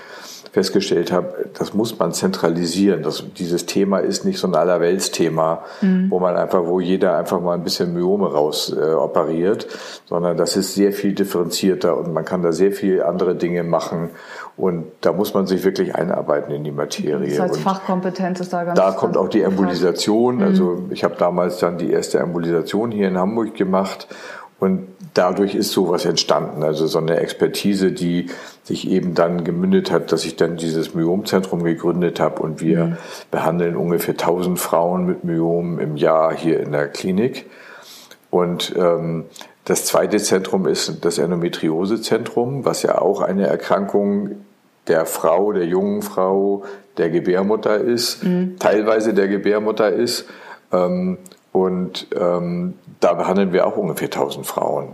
[0.56, 3.02] festgestellt habe, das muss man zentralisieren.
[3.02, 6.06] Das, dieses Thema ist nicht so ein Allerweltsthema, mhm.
[6.08, 9.66] wo man einfach, wo jeder einfach mal ein bisschen Myome raus äh, operiert,
[10.06, 14.08] sondern das ist sehr viel differenzierter und man kann da sehr viel andere Dinge machen.
[14.56, 17.28] Und da muss man sich wirklich einarbeiten in die Materie.
[17.36, 20.42] Das heißt, Fachkompetenz ist da ganz Da kommt auch die Embolisation.
[20.42, 20.90] Also mhm.
[20.90, 24.08] ich habe damals dann die erste Embolisation hier in Hamburg gemacht
[24.58, 28.30] und dadurch ist sowas entstanden, also so eine Expertise, die
[28.62, 32.96] sich eben dann gemündet hat, dass ich dann dieses Myomzentrum gegründet habe und wir mhm.
[33.30, 37.46] behandeln ungefähr 1000 Frauen mit Myom im Jahr hier in der Klinik.
[38.30, 39.26] Und ähm,
[39.66, 44.36] das zweite Zentrum ist das Endometriosezentrum, was ja auch eine Erkrankung
[44.88, 46.64] der Frau, der jungen Frau,
[46.96, 48.56] der Gebärmutter ist, mhm.
[48.58, 50.26] teilweise der Gebärmutter ist.
[50.72, 51.18] Ähm,
[51.56, 54.88] und ähm, da behandeln wir auch ungefähr 1000 Frauen.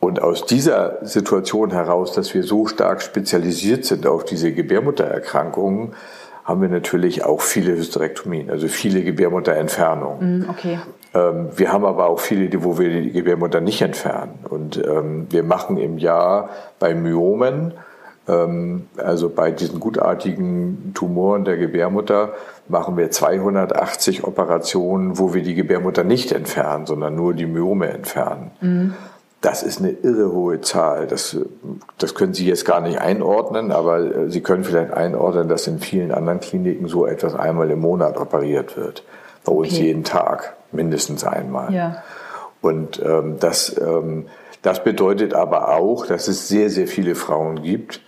[0.00, 5.92] Und aus dieser Situation heraus, dass wir so stark spezialisiert sind auf diese Gebärmuttererkrankungen,
[6.44, 10.38] haben wir natürlich auch viele Hysterektomien, also viele Gebärmutterentfernungen.
[10.38, 10.78] Mm, okay.
[11.12, 14.38] Ähm, wir haben aber auch viele, wo wir die Gebärmutter nicht entfernen.
[14.48, 17.74] Und ähm, wir machen im Jahr bei Myomen,
[18.26, 22.34] also bei diesen gutartigen Tumoren der Gebärmutter,
[22.68, 28.50] machen wir 280 Operationen, wo wir die Gebärmutter nicht entfernen, sondern nur die Myome entfernen.
[28.60, 28.94] Mhm.
[29.40, 31.06] Das ist eine irre hohe Zahl.
[31.06, 31.36] Das,
[31.98, 35.78] das können Sie jetzt gar nicht einordnen, aber äh, Sie können vielleicht einordnen, dass in
[35.78, 39.04] vielen anderen Kliniken so etwas einmal im Monat operiert wird.
[39.44, 39.84] Bei uns okay.
[39.84, 41.72] jeden Tag, mindestens einmal.
[41.72, 42.02] Ja.
[42.60, 44.26] Und ähm, das, ähm,
[44.62, 48.00] das bedeutet aber auch, dass es sehr, sehr viele Frauen gibt,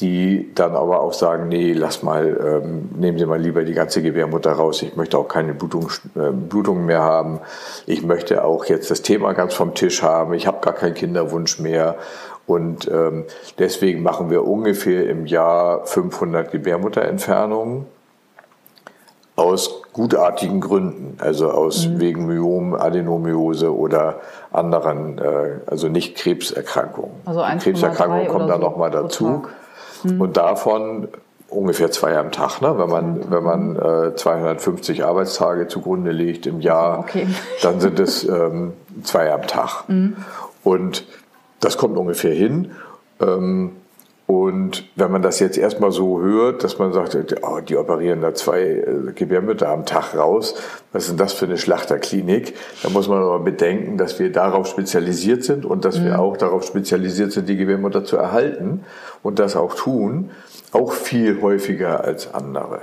[0.00, 4.02] die dann aber auch sagen, nee, lass mal, ähm, nehmen Sie mal lieber die ganze
[4.02, 4.82] Gebärmutter raus.
[4.82, 7.40] Ich möchte auch keine Blutung, äh, Blutungen mehr haben.
[7.86, 10.34] Ich möchte auch jetzt das Thema ganz vom Tisch haben.
[10.34, 11.96] Ich habe gar keinen Kinderwunsch mehr.
[12.46, 13.24] Und ähm,
[13.58, 17.86] deswegen machen wir ungefähr im Jahr 500 Gebärmutterentfernungen
[19.36, 22.00] aus gutartigen Gründen, also aus mhm.
[22.00, 24.20] wegen Myom, Adenomyose oder
[24.52, 27.14] anderen, äh, also nicht Krebserkrankungen.
[27.24, 29.42] Also Krebserkrankungen kommen da so nochmal dazu.
[29.42, 29.54] Tag.
[30.04, 30.20] Mhm.
[30.20, 31.08] Und davon
[31.48, 32.78] ungefähr zwei am Tag, ne?
[32.78, 33.24] wenn man, mhm.
[33.28, 37.26] wenn man äh, 250 Arbeitstage zugrunde legt im Jahr, okay.
[37.62, 39.88] dann sind es ähm, zwei am Tag.
[39.88, 40.16] Mhm.
[40.62, 41.04] Und
[41.60, 42.72] das kommt ungefähr hin.
[43.20, 43.72] Ähm,
[44.26, 48.32] und wenn man das jetzt erstmal so hört, dass man sagt, oh, die operieren da
[48.32, 50.54] zwei äh, Gebärmütter am Tag raus,
[50.92, 52.54] was ist denn das für eine Schlachterklinik?
[52.82, 56.06] Da muss man aber bedenken, dass wir darauf spezialisiert sind und dass mhm.
[56.06, 58.84] wir auch darauf spezialisiert sind, die Gebärmutter zu erhalten
[59.24, 60.30] und das auch tun,
[60.72, 62.82] auch viel häufiger als andere.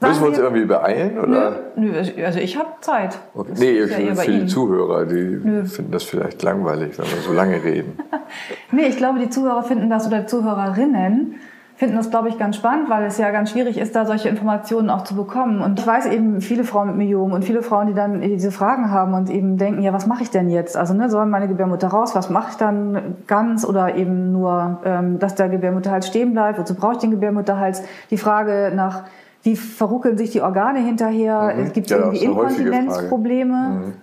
[0.00, 1.18] Müssen wir uns irgendwie beeilen?
[1.20, 1.60] Oder?
[1.76, 3.16] Nö, nö also ich habe Zeit.
[3.34, 3.52] Okay.
[3.56, 4.48] Nee, ja für die Ihnen.
[4.48, 5.64] Zuhörer, die nö.
[5.64, 7.98] finden das vielleicht langweilig, wenn wir so lange reden.
[8.72, 11.36] nee, ich glaube, die Zuhörer finden das oder Zuhörerinnen
[11.82, 14.88] finden das, glaube ich, ganz spannend, weil es ja ganz schwierig ist, da solche Informationen
[14.88, 15.60] auch zu bekommen.
[15.60, 18.92] Und ich weiß eben viele Frauen mit Myom und viele Frauen, die dann diese Fragen
[18.92, 20.76] haben und eben denken, ja, was mache ich denn jetzt?
[20.76, 22.14] Also, ne, soll meine Gebärmutter raus?
[22.14, 26.60] Was mache ich dann ganz oder eben nur, ähm, dass der Gebärmutterhals stehen bleibt?
[26.60, 27.82] Wozu brauche ich den Gebärmutterhals?
[28.12, 29.02] Die Frage nach
[29.42, 31.52] wie verruckeln sich die Organe hinterher?
[31.52, 31.72] Mhm.
[31.72, 33.94] Gibt es ja, irgendwie Inkontinenzprobleme?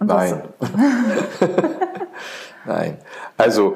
[0.00, 0.06] Mhm.
[0.06, 0.40] Nein.
[2.64, 2.96] Nein.
[3.36, 3.74] Also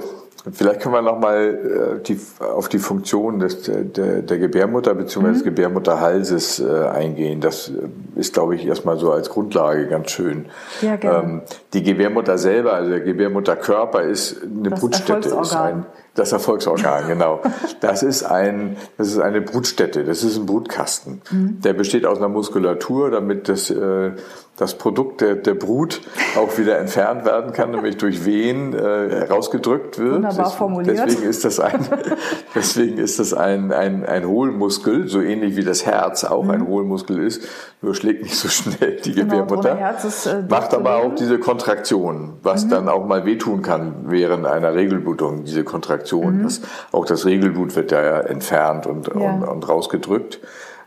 [0.52, 5.20] Vielleicht können wir nochmal äh, auf die Funktion des, der, der Gebärmutter bzw.
[5.20, 5.32] Mhm.
[5.34, 7.40] des Gebärmutterhalses äh, eingehen.
[7.40, 10.46] Das äh, ist, glaube ich, erstmal so als Grundlage ganz schön.
[10.80, 11.28] Ja, gerne.
[11.28, 17.06] Ähm, die Gebärmutter selber, also der Gebärmutterkörper, ist eine das Brutstätte, ist ein, das Erfolgsorgan,
[17.06, 17.40] genau.
[17.80, 21.22] Das ist ein, das ist eine Brutstätte, das ist ein Brutkasten.
[21.30, 21.60] Mhm.
[21.60, 24.12] Der besteht aus einer Muskulatur, damit das, äh,
[24.56, 26.00] das Produkt der, der Brut
[26.36, 30.16] auch wieder entfernt werden kann, nämlich durch Wehen äh, rausgedrückt wird.
[30.16, 30.98] Wunderbar formuliert.
[30.98, 31.86] Deswegen ist das ein,
[32.54, 36.50] deswegen ist das ein, ein, ein Hohlmuskel, so ähnlich wie das Herz auch mhm.
[36.50, 37.46] ein Hohlmuskel ist,
[37.82, 39.76] nur schlägt nicht so schnell die genau, Gebärmutter.
[39.76, 42.70] Herz ist, äh, macht aber auch diese Kontraktion, was mhm.
[42.70, 45.99] dann auch mal wehtun kann während einer Regelblutung, diese Kontraktion.
[46.38, 46.44] Mhm.
[46.44, 46.60] Das,
[46.92, 49.14] auch das Regelblut wird ja entfernt und, ja.
[49.14, 50.40] und, und rausgedrückt.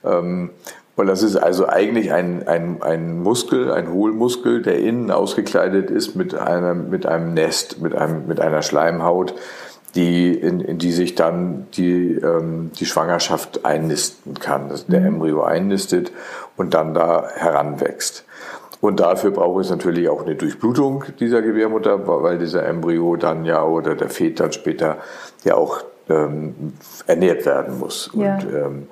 [0.03, 0.51] Ähm,
[0.95, 6.15] und das ist also eigentlich ein, ein, ein Muskel, ein Hohlmuskel, der innen ausgekleidet ist
[6.15, 9.33] mit einem, mit einem Nest, mit, einem, mit einer Schleimhaut,
[9.95, 15.07] die, in, in die sich dann die, ähm, die Schwangerschaft einnisten kann, dass der mhm.
[15.07, 16.11] Embryo einnistet
[16.57, 18.25] und dann da heranwächst.
[18.83, 23.63] Und dafür braucht es natürlich auch eine Durchblutung dieser Gebärmutter, weil dieser Embryo dann ja
[23.63, 24.97] oder der Fet dann später
[25.45, 26.73] ja auch ähm,
[27.07, 28.11] ernährt werden muss.
[28.13, 28.35] Ja.
[28.35, 28.87] Und ähm,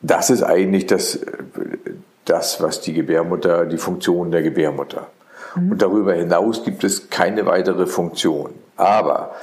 [0.00, 1.20] das ist eigentlich das,
[2.24, 5.06] das, was die Gebärmutter, die Funktion der Gebärmutter.
[5.54, 5.70] Mhm.
[5.70, 8.50] Und darüber hinaus gibt es keine weitere Funktion.
[8.76, 9.36] Aber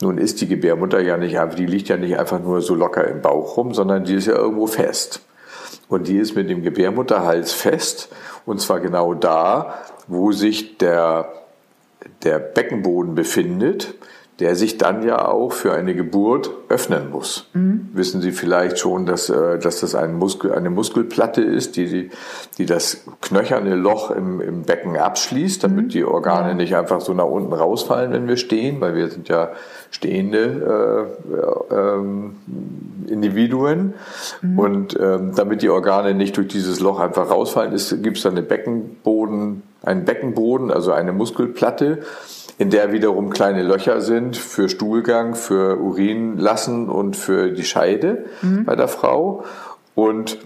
[0.00, 3.06] nun ist die Gebärmutter ja nicht einfach, die liegt ja nicht einfach nur so locker
[3.06, 5.20] im Bauch rum, sondern die ist ja irgendwo fest.
[5.88, 8.08] Und die ist mit dem Gebärmutterhals fest.
[8.44, 9.74] Und zwar genau da,
[10.08, 11.32] wo sich der,
[12.22, 13.94] der Beckenboden befindet
[14.38, 17.48] der sich dann ja auch für eine Geburt öffnen muss.
[17.54, 17.88] Mhm.
[17.94, 22.10] Wissen Sie vielleicht schon, dass, äh, dass das ein Muskel, eine Muskelplatte ist, die, die,
[22.58, 25.88] die das knöcherne Loch im, im Becken abschließt, damit mhm.
[25.88, 26.54] die Organe ja.
[26.54, 29.52] nicht einfach so nach unten rausfallen, wenn wir stehen, weil wir sind ja
[29.90, 31.06] stehende
[31.70, 32.36] äh, ähm,
[33.08, 33.94] Individuen.
[34.42, 34.58] Mhm.
[34.58, 38.42] Und ähm, damit die Organe nicht durch dieses Loch einfach rausfallen, gibt es dann eine
[38.42, 42.00] Beckenboden, einen Beckenboden, also eine Muskelplatte
[42.58, 48.64] in der wiederum kleine Löcher sind für Stuhlgang, für Urinlassen und für die Scheide mhm.
[48.64, 49.44] bei der Frau.
[49.94, 50.38] Und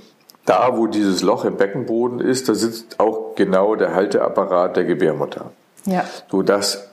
[0.45, 5.53] da, wo dieses Loch im Beckenboden ist, da sitzt auch genau der Halteapparat der Gebärmutter.
[5.85, 6.05] Ja.
[6.31, 6.90] So dass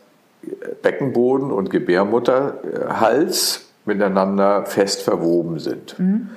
[0.82, 5.98] Beckenboden und Gebärmutterhals miteinander fest verwoben sind.
[6.00, 6.30] Mhm.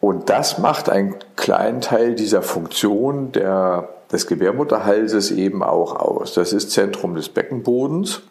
[0.00, 6.34] Und das macht einen kleinen Teil dieser Funktion der des Gebärmutterhalses eben auch aus.
[6.34, 8.22] Das ist Zentrum des Beckenbodens.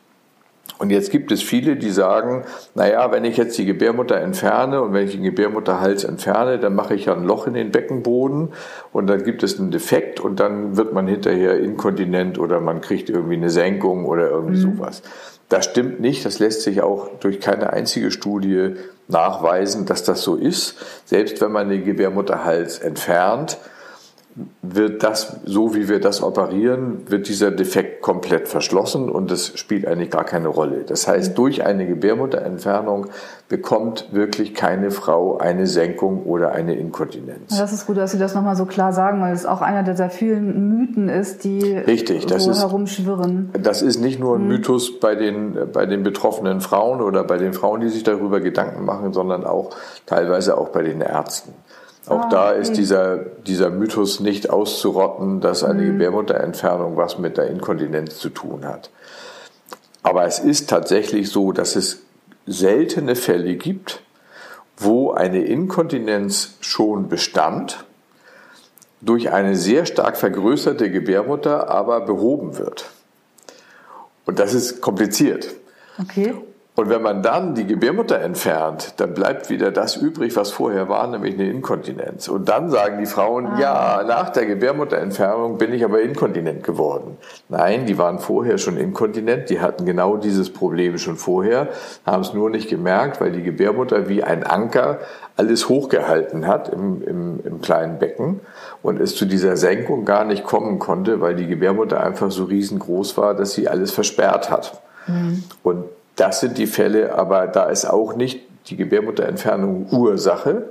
[0.77, 4.93] Und jetzt gibt es viele, die sagen, naja, wenn ich jetzt die Gebärmutter entferne und
[4.93, 8.49] wenn ich den Gebärmutterhals entferne, dann mache ich ja ein Loch in den Beckenboden
[8.93, 13.09] und dann gibt es einen Defekt und dann wird man hinterher inkontinent oder man kriegt
[13.09, 14.77] irgendwie eine Senkung oder irgendwie mhm.
[14.77, 15.01] sowas.
[15.49, 16.25] Das stimmt nicht.
[16.25, 18.75] Das lässt sich auch durch keine einzige Studie
[19.07, 20.77] nachweisen, dass das so ist.
[21.05, 23.57] Selbst wenn man den Gebärmutterhals entfernt,
[24.61, 29.87] wird das, so wie wir das operieren, wird dieser Defekt komplett verschlossen und das spielt
[29.87, 30.83] eigentlich gar keine Rolle.
[30.85, 33.07] Das heißt, durch eine Gebärmutterentfernung
[33.47, 37.57] bekommt wirklich keine Frau eine Senkung oder eine Inkontinenz.
[37.57, 40.09] Das ist gut, dass Sie das nochmal so klar sagen, weil es auch einer der
[40.09, 43.49] vielen Mythen ist, die Richtig, das so ist, herumschwirren.
[43.61, 44.49] Das ist nicht nur ein mhm.
[44.49, 48.85] Mythos bei den, bei den betroffenen Frauen oder bei den Frauen, die sich darüber Gedanken
[48.85, 49.71] machen, sondern auch
[50.05, 51.53] teilweise auch bei den Ärzten.
[52.09, 55.93] Auch ah, da ist dieser, dieser Mythos nicht auszurotten, dass eine mhm.
[55.93, 58.89] Gebärmutterentfernung was mit der Inkontinenz zu tun hat.
[60.01, 62.01] Aber es ist tatsächlich so, dass es
[62.47, 64.01] seltene Fälle gibt,
[64.75, 67.85] wo eine Inkontinenz schon bestand,
[69.01, 72.89] durch eine sehr stark vergrößerte Gebärmutter aber behoben wird.
[74.25, 75.55] Und das ist kompliziert.
[75.99, 76.33] Okay.
[76.79, 81.05] Und wenn man dann die Gebärmutter entfernt, dann bleibt wieder das übrig, was vorher war,
[81.07, 82.29] nämlich eine Inkontinenz.
[82.29, 83.59] Und dann sagen die Frauen, ah.
[83.59, 87.17] ja, nach der Gebärmutterentfernung bin ich aber inkontinent geworden.
[87.49, 91.67] Nein, die waren vorher schon inkontinent, die hatten genau dieses Problem schon vorher,
[92.05, 94.99] haben es nur nicht gemerkt, weil die Gebärmutter wie ein Anker
[95.35, 98.39] alles hochgehalten hat im, im, im kleinen Becken
[98.81, 103.17] und es zu dieser Senkung gar nicht kommen konnte, weil die Gebärmutter einfach so riesengroß
[103.17, 104.81] war, dass sie alles versperrt hat.
[105.07, 105.43] Mhm.
[105.61, 105.83] Und
[106.19, 110.69] das sind die Fälle, aber da ist auch nicht die Gebärmutterentfernung Ursache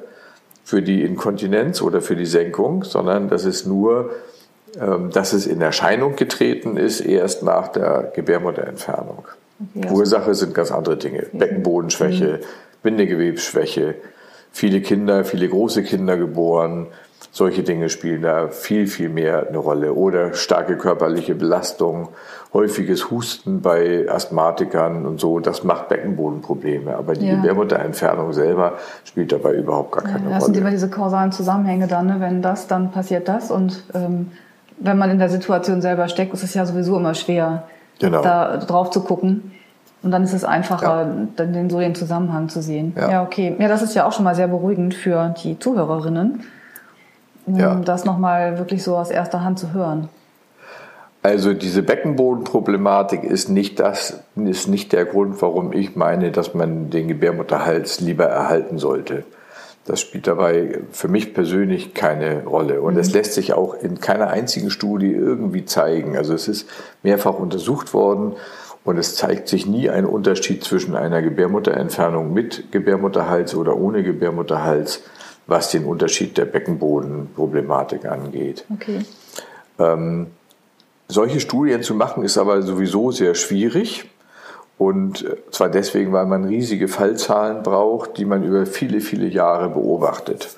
[0.65, 4.11] für die Inkontinenz oder für die Senkung, sondern das ist nur,
[4.81, 9.27] ähm, dass es in Erscheinung getreten ist erst nach der Gebärmutterentfernung.
[9.75, 11.27] Okay, also Ursache sind ganz andere Dinge.
[11.33, 12.47] Beckenbodenschwäche, mhm.
[12.83, 13.95] Bindegewebsschwäche,
[14.53, 16.89] viele Kinder, viele große Kinder geboren.
[17.33, 19.95] Solche Dinge spielen da viel, viel mehr eine Rolle.
[19.95, 22.09] Oder starke körperliche Belastung,
[22.55, 26.97] häufiges Husten bei Asthmatikern und so, das macht Beckenbodenprobleme.
[26.97, 27.37] Aber die ja.
[27.37, 28.75] Gebärmutterentfernung selber
[29.05, 30.35] spielt dabei überhaupt gar keine ja, das Rolle.
[30.35, 32.17] Das sind immer diese kausalen Zusammenhänge dann, ne?
[32.21, 33.51] wenn das, dann passiert das.
[33.51, 34.33] Und ähm,
[34.79, 37.65] wenn man in der Situation selber steckt, ist es ja sowieso immer schwer,
[37.99, 38.23] genau.
[38.23, 39.53] da drauf zu gucken.
[40.03, 41.27] Und dann ist es einfacher, ja.
[41.37, 42.95] dann den, so den Zusammenhang zu sehen.
[42.97, 43.11] Ja.
[43.11, 43.57] ja, okay.
[43.59, 46.45] Ja, das ist ja auch schon mal sehr beruhigend für die Zuhörerinnen,
[47.47, 47.75] um ja.
[47.75, 50.09] das nochmal wirklich so aus erster Hand zu hören.
[51.29, 56.89] Also diese Beckenbodenproblematik ist nicht das, ist nicht der Grund, warum ich meine, dass man
[56.89, 59.25] den Gebärmutterhals lieber erhalten sollte.
[59.85, 62.81] Das spielt dabei für mich persönlich keine Rolle.
[62.81, 63.17] Und es mhm.
[63.17, 66.17] lässt sich auch in keiner einzigen Studie irgendwie zeigen.
[66.17, 66.67] Also es ist
[67.03, 68.33] mehrfach untersucht worden
[68.85, 75.03] und es zeigt sich nie ein Unterschied zwischen einer Gebärmutterentfernung mit Gebärmutterhals oder ohne Gebärmutterhals,
[75.47, 78.65] was den Unterschied der Beckenbodenproblematik angeht.
[78.73, 79.01] Okay.
[79.79, 80.29] Ähm,
[81.09, 84.09] solche Studien zu machen ist aber sowieso sehr schwierig.
[84.77, 90.57] Und zwar deswegen, weil man riesige Fallzahlen braucht, die man über viele, viele Jahre beobachtet.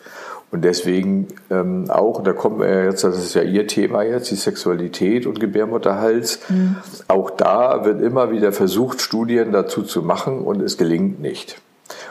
[0.51, 4.37] Und deswegen ähm, auch, da kommen wir jetzt, das ist ja Ihr Thema jetzt, die
[4.37, 6.41] Sexualität und Gebärmutterhals.
[6.49, 6.77] Mhm.
[7.09, 11.61] Auch da wird immer wieder versucht, Studien dazu zu machen und es gelingt nicht.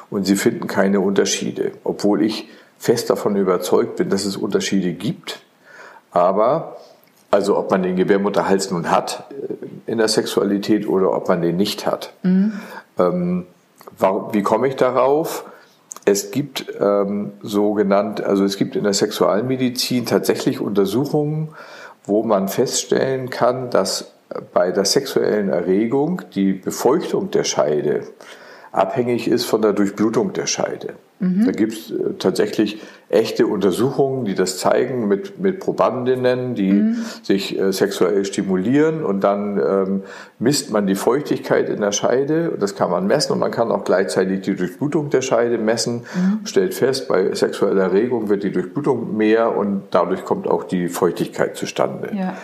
[0.10, 5.42] Und Sie finden keine Unterschiede, obwohl ich fest davon überzeugt bin, dass es Unterschiede gibt.
[6.12, 6.78] Aber,
[7.32, 11.58] also ob man den Gebärmutterhals nun hat äh, in der Sexualität oder ob man den
[11.58, 12.14] nicht hat.
[12.24, 12.54] Mhm.
[12.98, 13.46] Ähm,
[13.98, 15.46] warum, wie komme ich darauf?
[16.06, 21.50] Es gibt ähm, sogenannt, also es gibt in der Sexualmedizin tatsächlich Untersuchungen,
[22.04, 24.14] wo man feststellen kann, dass
[24.54, 28.04] bei der sexuellen Erregung die Befeuchtung der Scheide
[28.72, 30.94] abhängig ist von der Durchblutung der Scheide.
[31.20, 31.46] Mhm.
[31.46, 36.98] Da gibt es äh, tatsächlich echte Untersuchungen, die das zeigen mit, mit Probandinnen, die mhm.
[37.24, 40.04] sich äh, sexuell stimulieren und dann ähm,
[40.38, 42.56] misst man die Feuchtigkeit in der Scheide.
[42.60, 46.04] Das kann man messen und man kann auch gleichzeitig die Durchblutung der Scheide messen.
[46.16, 46.46] Mhm.
[46.46, 51.58] Stellt fest, bei sexueller Erregung wird die Durchblutung mehr und dadurch kommt auch die Feuchtigkeit
[51.58, 52.12] zustande.
[52.16, 52.36] Ja.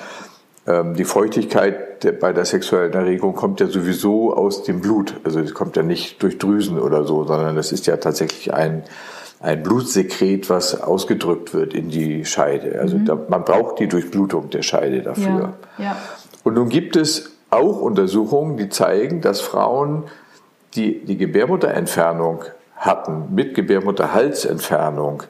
[0.68, 5.16] Ähm, die Feuchtigkeit bei der sexuellen Erregung kommt ja sowieso aus dem Blut.
[5.24, 8.84] Also es kommt ja nicht durch Drüsen oder so, sondern das ist ja tatsächlich ein,
[9.40, 12.80] ein Blutsekret, was ausgedrückt wird in die Scheide.
[12.80, 13.06] Also mhm.
[13.06, 15.54] da, man braucht die Durchblutung der Scheide dafür.
[15.78, 15.98] Ja, ja.
[16.44, 20.04] Und nun gibt es auch Untersuchungen, die zeigen, dass Frauen,
[20.74, 22.44] die die Gebärmutterentfernung
[22.76, 25.24] hatten, mit Gebärmutterhalsentfernung,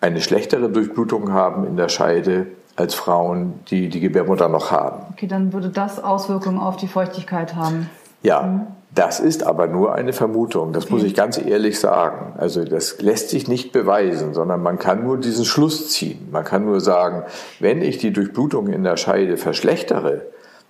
[0.00, 2.46] eine schlechtere Durchblutung haben in der Scheide
[2.78, 5.06] als Frauen, die die Gebärmutter noch haben.
[5.12, 7.90] Okay, dann würde das Auswirkungen auf die Feuchtigkeit haben.
[8.22, 8.66] Ja, mhm.
[8.94, 10.72] das ist aber nur eine Vermutung.
[10.72, 10.94] Das okay.
[10.94, 12.34] muss ich ganz ehrlich sagen.
[12.38, 16.28] Also das lässt sich nicht beweisen, sondern man kann nur diesen Schluss ziehen.
[16.30, 17.24] Man kann nur sagen,
[17.58, 20.22] wenn ich die Durchblutung in der Scheide verschlechtere,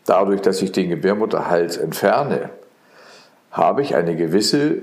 [0.07, 2.49] dadurch, dass ich den Gebärmutterhals entferne,
[3.51, 4.79] habe ich eine gewisse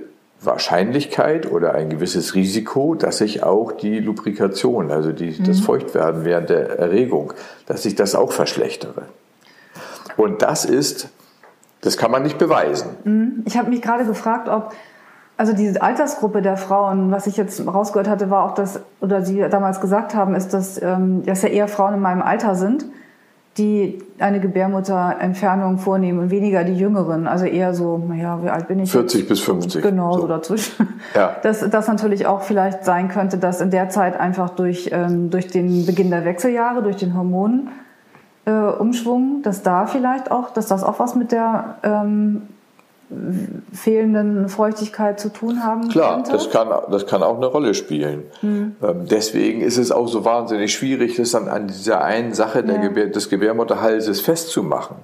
[0.46, 5.44] Wahrscheinlichkeit oder ein gewisses Risiko, dass ich auch die Lubrikation, also die, mhm.
[5.46, 7.34] das Feuchtwerden während der Erregung,
[7.66, 9.04] dass ich das auch verschlechtere.
[10.18, 11.10] Und das ist,
[11.82, 12.90] das kann man nicht beweisen.
[13.04, 13.44] Mhm.
[13.46, 14.74] Ich habe mich gerade gefragt, ob
[15.38, 19.38] also diese Altersgruppe der Frauen, was ich jetzt rausgehört hatte, war auch das, oder Sie
[19.50, 22.86] damals gesagt haben, ist, dass, ähm, dass ja eher Frauen in meinem Alter sind
[23.58, 28.80] die eine Gebärmutterentfernung vornehmen und weniger die Jüngeren, also eher so, naja, wie alt bin
[28.80, 28.92] ich?
[28.92, 29.30] 40 jetzt?
[29.30, 29.82] bis 50.
[29.82, 30.90] Genau, so, so dazwischen.
[31.16, 31.38] Ja.
[31.44, 35.48] Dass das natürlich auch vielleicht sein könnte, dass in der Zeit einfach durch, ähm, durch
[35.48, 41.00] den Beginn der Wechseljahre, durch den Hormonumschwung, äh, dass da vielleicht auch, dass das auch
[41.00, 42.42] was mit der ähm,
[43.72, 46.32] fehlenden Feuchtigkeit zu tun haben Klar, könnte?
[46.32, 48.24] das kann, das kann auch eine Rolle spielen.
[48.42, 48.76] Hm.
[49.10, 52.78] deswegen ist es auch so wahnsinnig schwierig, das dann an dieser einen Sache ja.
[52.78, 54.98] Gebär, des Gebärmutterhalses festzumachen.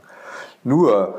[0.64, 1.16] Nur,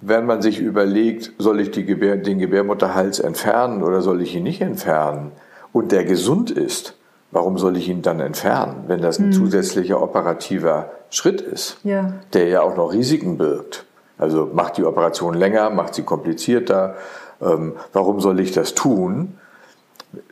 [0.00, 4.60] wenn man sich überlegt, soll ich Gebär, den Gebärmutterhals entfernen oder soll ich ihn nicht
[4.60, 5.32] entfernen
[5.72, 6.96] und der gesund ist,
[7.30, 9.32] warum soll ich ihn dann entfernen, wenn das ein hm.
[9.32, 12.12] zusätzlicher operativer Schritt ist, ja.
[12.34, 13.86] der ja auch noch Risiken birgt?
[14.18, 16.96] Also macht die Operation länger, macht sie komplizierter.
[17.40, 19.38] Ähm, warum soll ich das tun?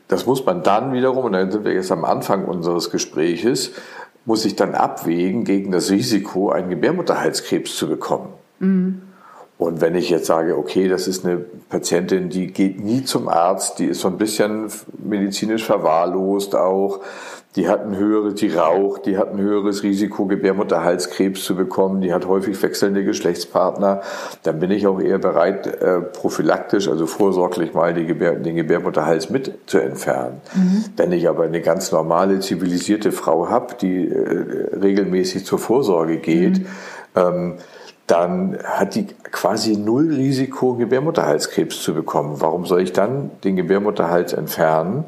[0.08, 3.72] Das muss man dann wiederum, und dann sind wir jetzt am Anfang unseres Gespräches,
[4.24, 8.28] muss ich dann abwägen gegen das Risiko, einen Gebärmutterhalskrebs zu bekommen.
[8.58, 9.02] Mhm.
[9.56, 13.78] Und wenn ich jetzt sage, okay, das ist eine Patientin, die geht nie zum Arzt,
[13.78, 14.68] die ist so ein bisschen
[14.98, 17.00] medizinisch verwahrlost auch,
[17.56, 22.12] die hat ein höheres, die raucht, die hat ein höheres Risiko, Gebärmutterhalskrebs zu bekommen, die
[22.12, 24.02] hat häufig wechselnde Geschlechtspartner,
[24.42, 29.52] dann bin ich auch eher bereit, äh, prophylaktisch, also vorsorglich mal Gebär, den Gebärmutterhals mit
[29.66, 30.40] zu entfernen.
[30.54, 30.84] Mhm.
[30.96, 36.58] Wenn ich aber eine ganz normale, zivilisierte Frau habe, die äh, regelmäßig zur Vorsorge geht,
[36.58, 36.66] mhm.
[37.14, 37.54] ähm,
[38.06, 42.40] dann hat die quasi null Risiko, Gebärmutterhalskrebs zu bekommen.
[42.40, 45.04] Warum soll ich dann den Gebärmutterhals entfernen?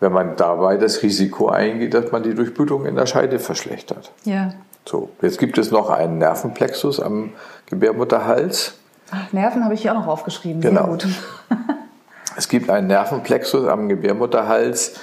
[0.00, 4.12] Wenn man dabei das Risiko eingeht, dass man die Durchblutung in der Scheide verschlechtert.
[4.24, 4.54] Ja.
[4.86, 7.32] So, jetzt gibt es noch einen Nervenplexus am
[7.66, 8.74] Gebärmutterhals.
[9.10, 10.62] Ach, Nerven habe ich hier auch noch aufgeschrieben.
[10.62, 10.84] Genau.
[10.84, 11.06] Sehr gut.
[12.36, 14.94] es gibt einen Nervenplexus am Gebärmutterhals,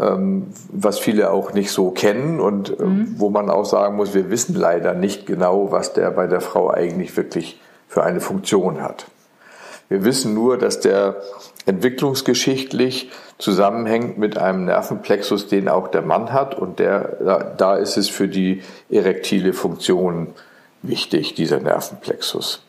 [0.00, 3.14] ähm, was viele auch nicht so kennen und äh, mhm.
[3.18, 6.70] wo man auch sagen muss, wir wissen leider nicht genau, was der bei der Frau
[6.70, 9.06] eigentlich wirklich für eine Funktion hat.
[9.88, 11.16] Wir wissen nur, dass der
[11.66, 16.56] entwicklungsgeschichtlich zusammenhängt mit einem Nervenplexus, den auch der Mann hat.
[16.56, 20.28] Und der, da ist es für die erektile Funktion
[20.82, 22.62] wichtig, dieser Nervenplexus.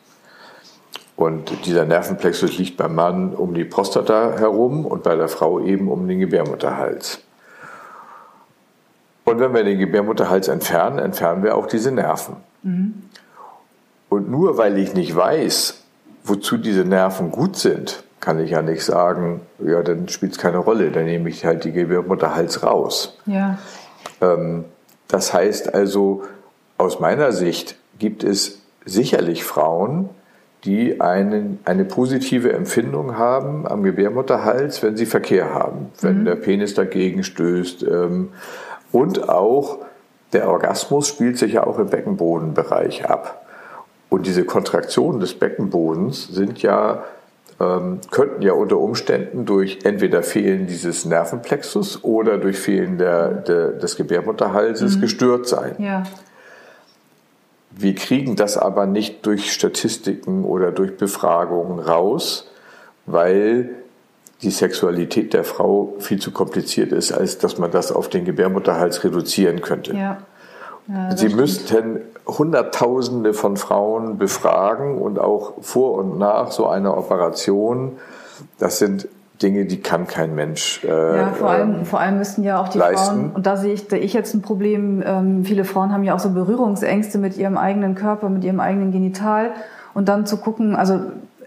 [1.16, 5.88] Und dieser Nervenplexus liegt beim Mann um die Prostata herum und bei der Frau eben
[5.90, 7.20] um den Gebärmutterhals.
[9.24, 12.36] Und wenn wir den Gebärmutterhals entfernen, entfernen wir auch diese Nerven.
[12.62, 13.02] Mhm.
[14.08, 15.77] Und nur weil ich nicht weiß,
[16.28, 20.58] wozu diese Nerven gut sind, kann ich ja nicht sagen, ja, dann spielt es keine
[20.58, 23.16] Rolle, dann nehme ich halt die Gebärmutterhals raus.
[23.26, 23.58] Ja.
[24.20, 24.64] Ähm,
[25.06, 26.24] das heißt also,
[26.76, 30.10] aus meiner Sicht gibt es sicherlich Frauen,
[30.64, 36.24] die einen, eine positive Empfindung haben am Gebärmutterhals, wenn sie Verkehr haben, wenn mhm.
[36.24, 37.84] der Penis dagegen stößt.
[37.84, 38.30] Ähm,
[38.90, 39.78] und auch
[40.32, 43.46] der Orgasmus spielt sich ja auch im Beckenbodenbereich ab.
[44.10, 47.04] Und diese Kontraktionen des Beckenbodens sind ja
[47.60, 53.68] ähm, könnten ja unter Umständen durch entweder Fehlen dieses Nervenplexus oder durch Fehlen der, der
[53.72, 55.00] des Gebärmutterhalses mhm.
[55.00, 55.74] gestört sein.
[55.78, 56.04] Ja.
[57.70, 62.50] Wir kriegen das aber nicht durch Statistiken oder durch Befragungen raus,
[63.06, 63.70] weil
[64.42, 69.02] die Sexualität der Frau viel zu kompliziert ist, als dass man das auf den Gebärmutterhals
[69.02, 69.94] reduzieren könnte.
[69.94, 70.18] Ja.
[70.88, 77.92] Ja, Sie müssten Hunderttausende von Frauen befragen und auch vor und nach so einer Operation.
[78.58, 79.08] Das sind
[79.42, 80.82] Dinge, die kann kein Mensch.
[80.84, 83.04] Äh, ja, vor allem, ähm, vor allem müssten ja auch die leisten.
[83.04, 86.14] Frauen, und da sehe ich, da ich jetzt ein Problem, ähm, viele Frauen haben ja
[86.14, 89.50] auch so Berührungsängste mit ihrem eigenen Körper, mit ihrem eigenen Genital.
[89.94, 91.00] Und dann zu gucken, also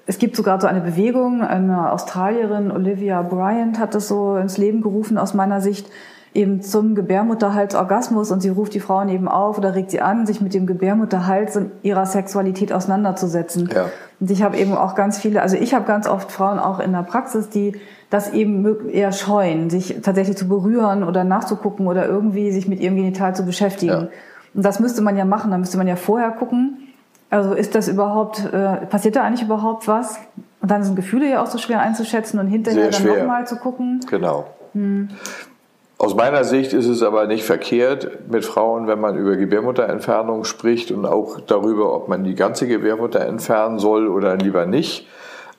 [0.06, 4.82] es gibt sogar so eine Bewegung, eine Australierin, Olivia Bryant, hat das so ins Leben
[4.82, 5.88] gerufen aus meiner Sicht,
[6.34, 10.40] eben zum Gebärmutterhalsorgasmus und sie ruft die Frauen eben auf oder regt sie an, sich
[10.40, 13.70] mit dem Gebärmutterhals und ihrer Sexualität auseinanderzusetzen.
[13.74, 13.88] Ja.
[14.20, 16.94] Und ich habe eben auch ganz viele, also ich habe ganz oft Frauen auch in
[16.94, 17.74] der Praxis, die
[18.10, 22.96] das eben eher scheuen, sich tatsächlich zu berühren oder nachzugucken oder irgendwie sich mit ihrem
[22.96, 23.92] Genital zu beschäftigen.
[23.92, 24.08] Ja.
[24.54, 26.88] Und das müsste man ja machen, da müsste man ja vorher gucken.
[27.30, 30.18] Also ist das überhaupt, äh, passiert da eigentlich überhaupt was?
[30.62, 34.02] Und dann sind Gefühle ja auch so schwer einzuschätzen und hinterher dann nochmal zu gucken.
[34.10, 34.46] Genau.
[34.74, 35.10] Hm.
[36.02, 40.90] Aus meiner Sicht ist es aber nicht verkehrt mit Frauen, wenn man über Gebärmutterentfernung spricht
[40.90, 45.08] und auch darüber, ob man die ganze Gebärmutter entfernen soll oder lieber nicht.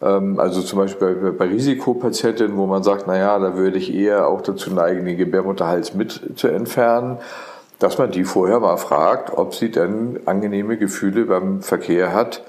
[0.02, 4.26] Ähm, also zum Beispiel bei, bei Risikopatientinnen, wo man sagt, naja, da würde ich eher
[4.26, 7.18] auch dazu neigen, den Gebärmutterhals mit zu entfernen,
[7.78, 12.42] dass man die vorher mal fragt, ob sie denn angenehme Gefühle beim Verkehr hat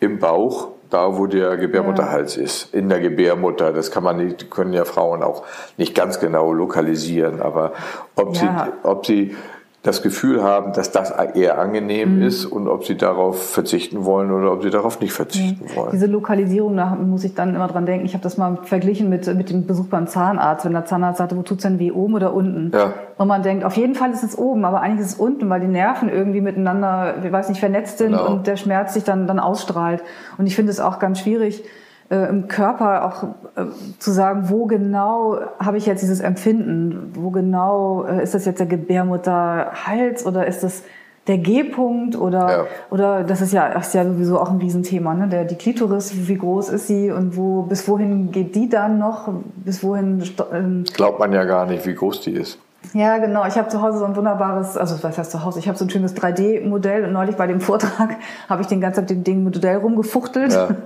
[0.00, 2.42] im Bauch da wo der Gebärmutterhals ja.
[2.42, 3.72] ist, in der Gebärmutter.
[3.72, 5.44] Das kann man nicht, können ja Frauen auch
[5.76, 7.72] nicht ganz genau lokalisieren, aber
[8.14, 8.40] ob ja.
[8.82, 9.36] sie, ob sie
[9.82, 12.22] das Gefühl haben, dass das eher angenehm mhm.
[12.22, 15.76] ist und ob sie darauf verzichten wollen oder ob sie darauf nicht verzichten mhm.
[15.76, 15.90] wollen.
[15.90, 18.06] Diese Lokalisierung, da muss ich dann immer dran denken.
[18.06, 21.36] Ich habe das mal verglichen mit, mit dem Besuch beim Zahnarzt, wenn der Zahnarzt sagte,
[21.36, 22.70] wo tut's denn weh, oben oder unten?
[22.72, 22.94] Ja.
[23.18, 25.60] Und man denkt, auf jeden Fall ist es oben, aber eigentlich ist es unten, weil
[25.60, 28.28] die Nerven irgendwie miteinander, ich weiß nicht, vernetzt sind genau.
[28.28, 30.04] und der Schmerz sich dann, dann ausstrahlt.
[30.38, 31.64] Und ich finde es auch ganz schwierig,
[32.12, 33.22] äh, im Körper auch
[33.56, 33.66] äh,
[33.98, 37.12] zu sagen, wo genau habe ich jetzt dieses Empfinden?
[37.14, 40.82] Wo genau äh, ist das jetzt der Gebärmutterhals oder ist das
[41.26, 42.64] der G-Punkt oder ja.
[42.90, 45.28] oder das ist ja das ist ja sowieso auch ein Riesenthema, ne?
[45.28, 49.28] Der die Klitoris, wie groß ist sie und wo bis wohin geht die dann noch?
[49.64, 52.58] Bis wohin ähm, glaubt man ja gar nicht, wie groß die ist.
[52.92, 53.46] Ja, genau.
[53.46, 55.60] Ich habe zu Hause so ein wunderbares, also was heißt zu Hause?
[55.60, 58.16] Ich habe so ein schönes 3D-Modell und neulich bei dem Vortrag
[58.48, 60.52] habe ich den ganzen Tag dem Ding Modell rumgefuchtelt.
[60.52, 60.68] Ja.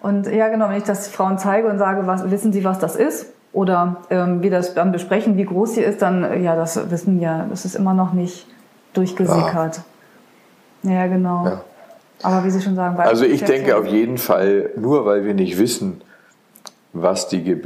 [0.00, 2.96] Und ja, genau, wenn ich das Frauen zeige und sage, was, wissen Sie, was das
[2.96, 3.32] ist?
[3.52, 7.20] Oder ähm, wir das dann besprechen, wie groß sie ist, dann, äh, ja, das wissen
[7.20, 8.46] ja, das ist immer noch nicht
[8.92, 9.80] durchgesickert.
[10.82, 11.46] Ja, ja genau.
[11.46, 11.60] Ja.
[12.22, 15.58] Aber wie Sie schon sagen, also ich denke auf jeden Fall, nur weil wir nicht
[15.58, 16.02] wissen,
[16.92, 17.62] was, die,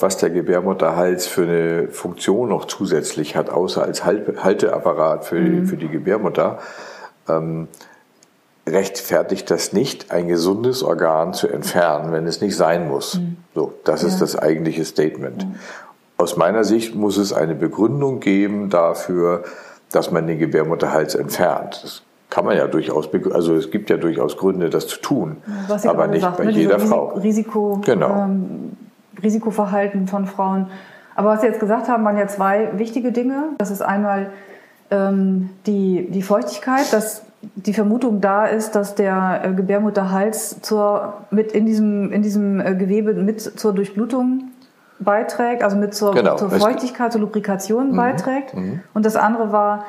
[0.00, 5.66] was der Gebärmutterhals für eine Funktion noch zusätzlich hat, außer als Halteapparat für, mhm.
[5.66, 6.58] für die Gebärmutter,
[7.28, 7.68] ähm,
[8.66, 13.16] rechtfertigt das nicht, ein gesundes Organ zu entfernen, wenn es nicht sein muss.
[13.16, 13.36] Mhm.
[13.54, 14.08] So, das ja.
[14.08, 15.46] ist das eigentliche Statement.
[15.46, 15.54] Mhm.
[16.18, 19.44] Aus meiner Sicht muss es eine Begründung geben dafür,
[19.90, 21.80] dass man den Gebärmutterhals entfernt.
[21.82, 25.38] Das kann man ja durchaus, also es gibt ja durchaus Gründe, das zu tun,
[25.84, 27.08] aber nicht gesagt, bei ne, jeder Frau.
[27.14, 28.24] Risiko, genau.
[28.24, 28.76] ähm,
[29.20, 30.68] Risikoverhalten von Frauen.
[31.16, 33.48] Aber was Sie jetzt gesagt haben, waren ja zwei wichtige Dinge.
[33.58, 34.30] Das ist einmal
[34.90, 41.52] ähm, die, die Feuchtigkeit, dass die Vermutung da ist, dass der äh, Gebärmutterhals zur, mit
[41.52, 44.50] in diesem, in diesem äh, Gewebe mit zur Durchblutung
[44.98, 46.36] beiträgt, also mit zur, genau.
[46.36, 47.96] zur Feuchtigkeit, zur Lubrikation mhm.
[47.96, 48.54] beiträgt.
[48.54, 48.80] Mhm.
[48.92, 49.84] Und das andere war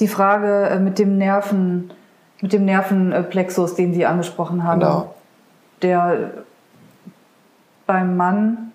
[0.00, 1.92] die Frage äh, mit dem Nerven,
[2.40, 4.80] mit dem Nervenplexus, den Sie angesprochen haben.
[4.80, 5.14] Genau.
[5.82, 6.30] Der
[7.86, 8.65] beim Mann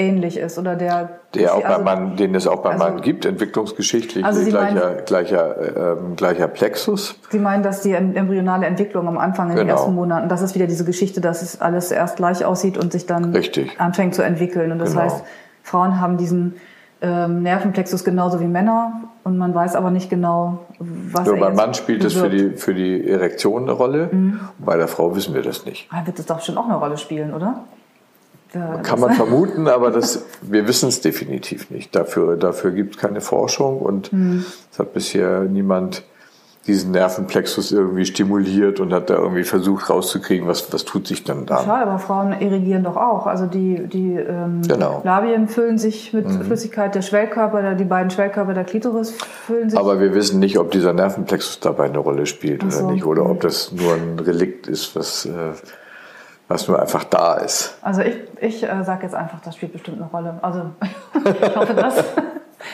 [0.00, 3.00] ähnlich ist oder der der auch also, beim Mann, den es auch beim also, Mann
[3.02, 7.14] gibt, entwicklungsgeschichtlich also gleicher, meinen, gleicher, ähm, gleicher Plexus.
[7.30, 9.62] Sie meinen, dass die embryonale Entwicklung am Anfang in genau.
[9.62, 12.90] den ersten Monaten, das ist wieder diese Geschichte, dass es alles erst gleich aussieht und
[12.90, 13.78] sich dann Richtig.
[13.78, 14.72] anfängt zu entwickeln.
[14.72, 15.02] Und das genau.
[15.02, 15.22] heißt,
[15.62, 16.56] Frauen haben diesen
[17.00, 21.74] ähm, Nervenplexus genauso wie Männer und man weiß aber nicht genau, was er Beim Mann
[21.74, 24.40] spielt es für die, für die Erektion eine Rolle, mhm.
[24.58, 25.88] bei der Frau wissen wir das nicht.
[25.92, 27.64] Da wird es doch schon auch eine Rolle spielen, oder?
[28.52, 31.94] Kann man vermuten, aber das, wir wissen es definitiv nicht.
[31.94, 34.44] Dafür, dafür gibt es keine Forschung und mhm.
[34.72, 36.02] es hat bisher niemand
[36.66, 41.46] diesen Nervenplexus irgendwie stimuliert und hat da irgendwie versucht rauszukriegen, was, was tut sich dann
[41.46, 41.64] da.
[41.64, 43.26] Schade, aber Frauen irrigieren doch auch.
[43.26, 45.00] Also die, die ähm, genau.
[45.02, 46.42] Labien füllen sich mit mhm.
[46.42, 49.12] Flüssigkeit, der Schwellkörper, die beiden Schwellkörper der Klitoris
[49.46, 49.78] füllen sich.
[49.78, 52.84] Aber wir wissen nicht, ob dieser Nervenplexus dabei eine Rolle spielt so.
[52.84, 55.52] oder nicht, oder ob das nur ein Relikt ist, was, äh,
[56.50, 57.78] was nur einfach da ist.
[57.80, 60.40] Also ich, ich äh, sage jetzt einfach, das spielt bestimmt eine Rolle.
[60.42, 60.62] Also
[61.40, 62.04] ich hoffe, das.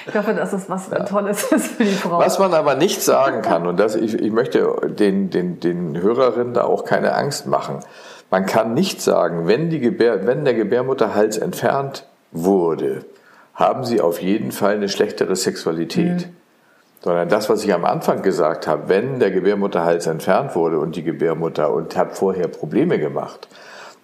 [0.07, 1.05] Ich hoffe, dass es was ja.
[1.05, 2.19] Tolles ist für die Frau.
[2.19, 6.55] Was man aber nicht sagen kann, und das, ich, ich möchte den, den, den Hörerinnen
[6.55, 7.81] da auch keine Angst machen,
[8.31, 13.05] man kann nicht sagen, wenn, die Gebär, wenn der Gebärmutterhals entfernt wurde,
[13.55, 16.29] haben sie auf jeden Fall eine schlechtere Sexualität.
[16.29, 16.37] Mhm.
[17.03, 21.05] Sondern das, was ich am Anfang gesagt habe, wenn der Gebärmutterhals entfernt wurde und die
[21.05, 23.49] Gebärmutter und hat vorher Probleme gemacht,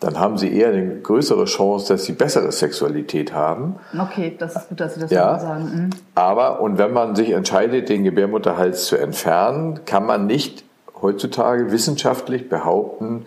[0.02, 3.76] dann haben sie eher eine größere Chance, dass sie bessere Sexualität haben.
[3.96, 5.64] Okay, das ist gut, dass Sie das ja, sagen.
[5.64, 5.90] Mhm.
[6.16, 10.64] Aber, und wenn man sich entscheidet, den Gebärmutterhals zu entfernen, kann man nicht
[11.00, 13.26] heutzutage wissenschaftlich behaupten,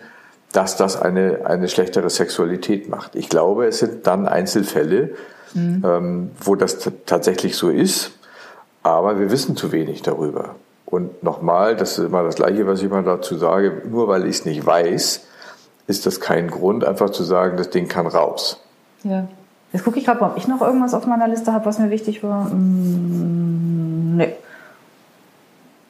[0.52, 3.14] dass das eine, eine schlechtere Sexualität macht.
[3.14, 5.14] Ich glaube, es sind dann Einzelfälle,
[5.54, 5.82] mhm.
[5.84, 8.15] ähm, wo das tatsächlich so ist,
[8.86, 10.54] aber wir wissen zu wenig darüber.
[10.86, 14.36] Und nochmal, das ist immer das Gleiche, was ich immer dazu sage, nur weil ich
[14.36, 15.26] es nicht weiß,
[15.88, 18.60] ist das kein Grund, einfach zu sagen, das Ding kann raus.
[19.02, 19.26] Ja.
[19.72, 22.22] Jetzt gucke ich gerade, ob ich noch irgendwas auf meiner Liste habe, was mir wichtig
[22.22, 22.50] war.
[22.50, 24.34] Hm, nee.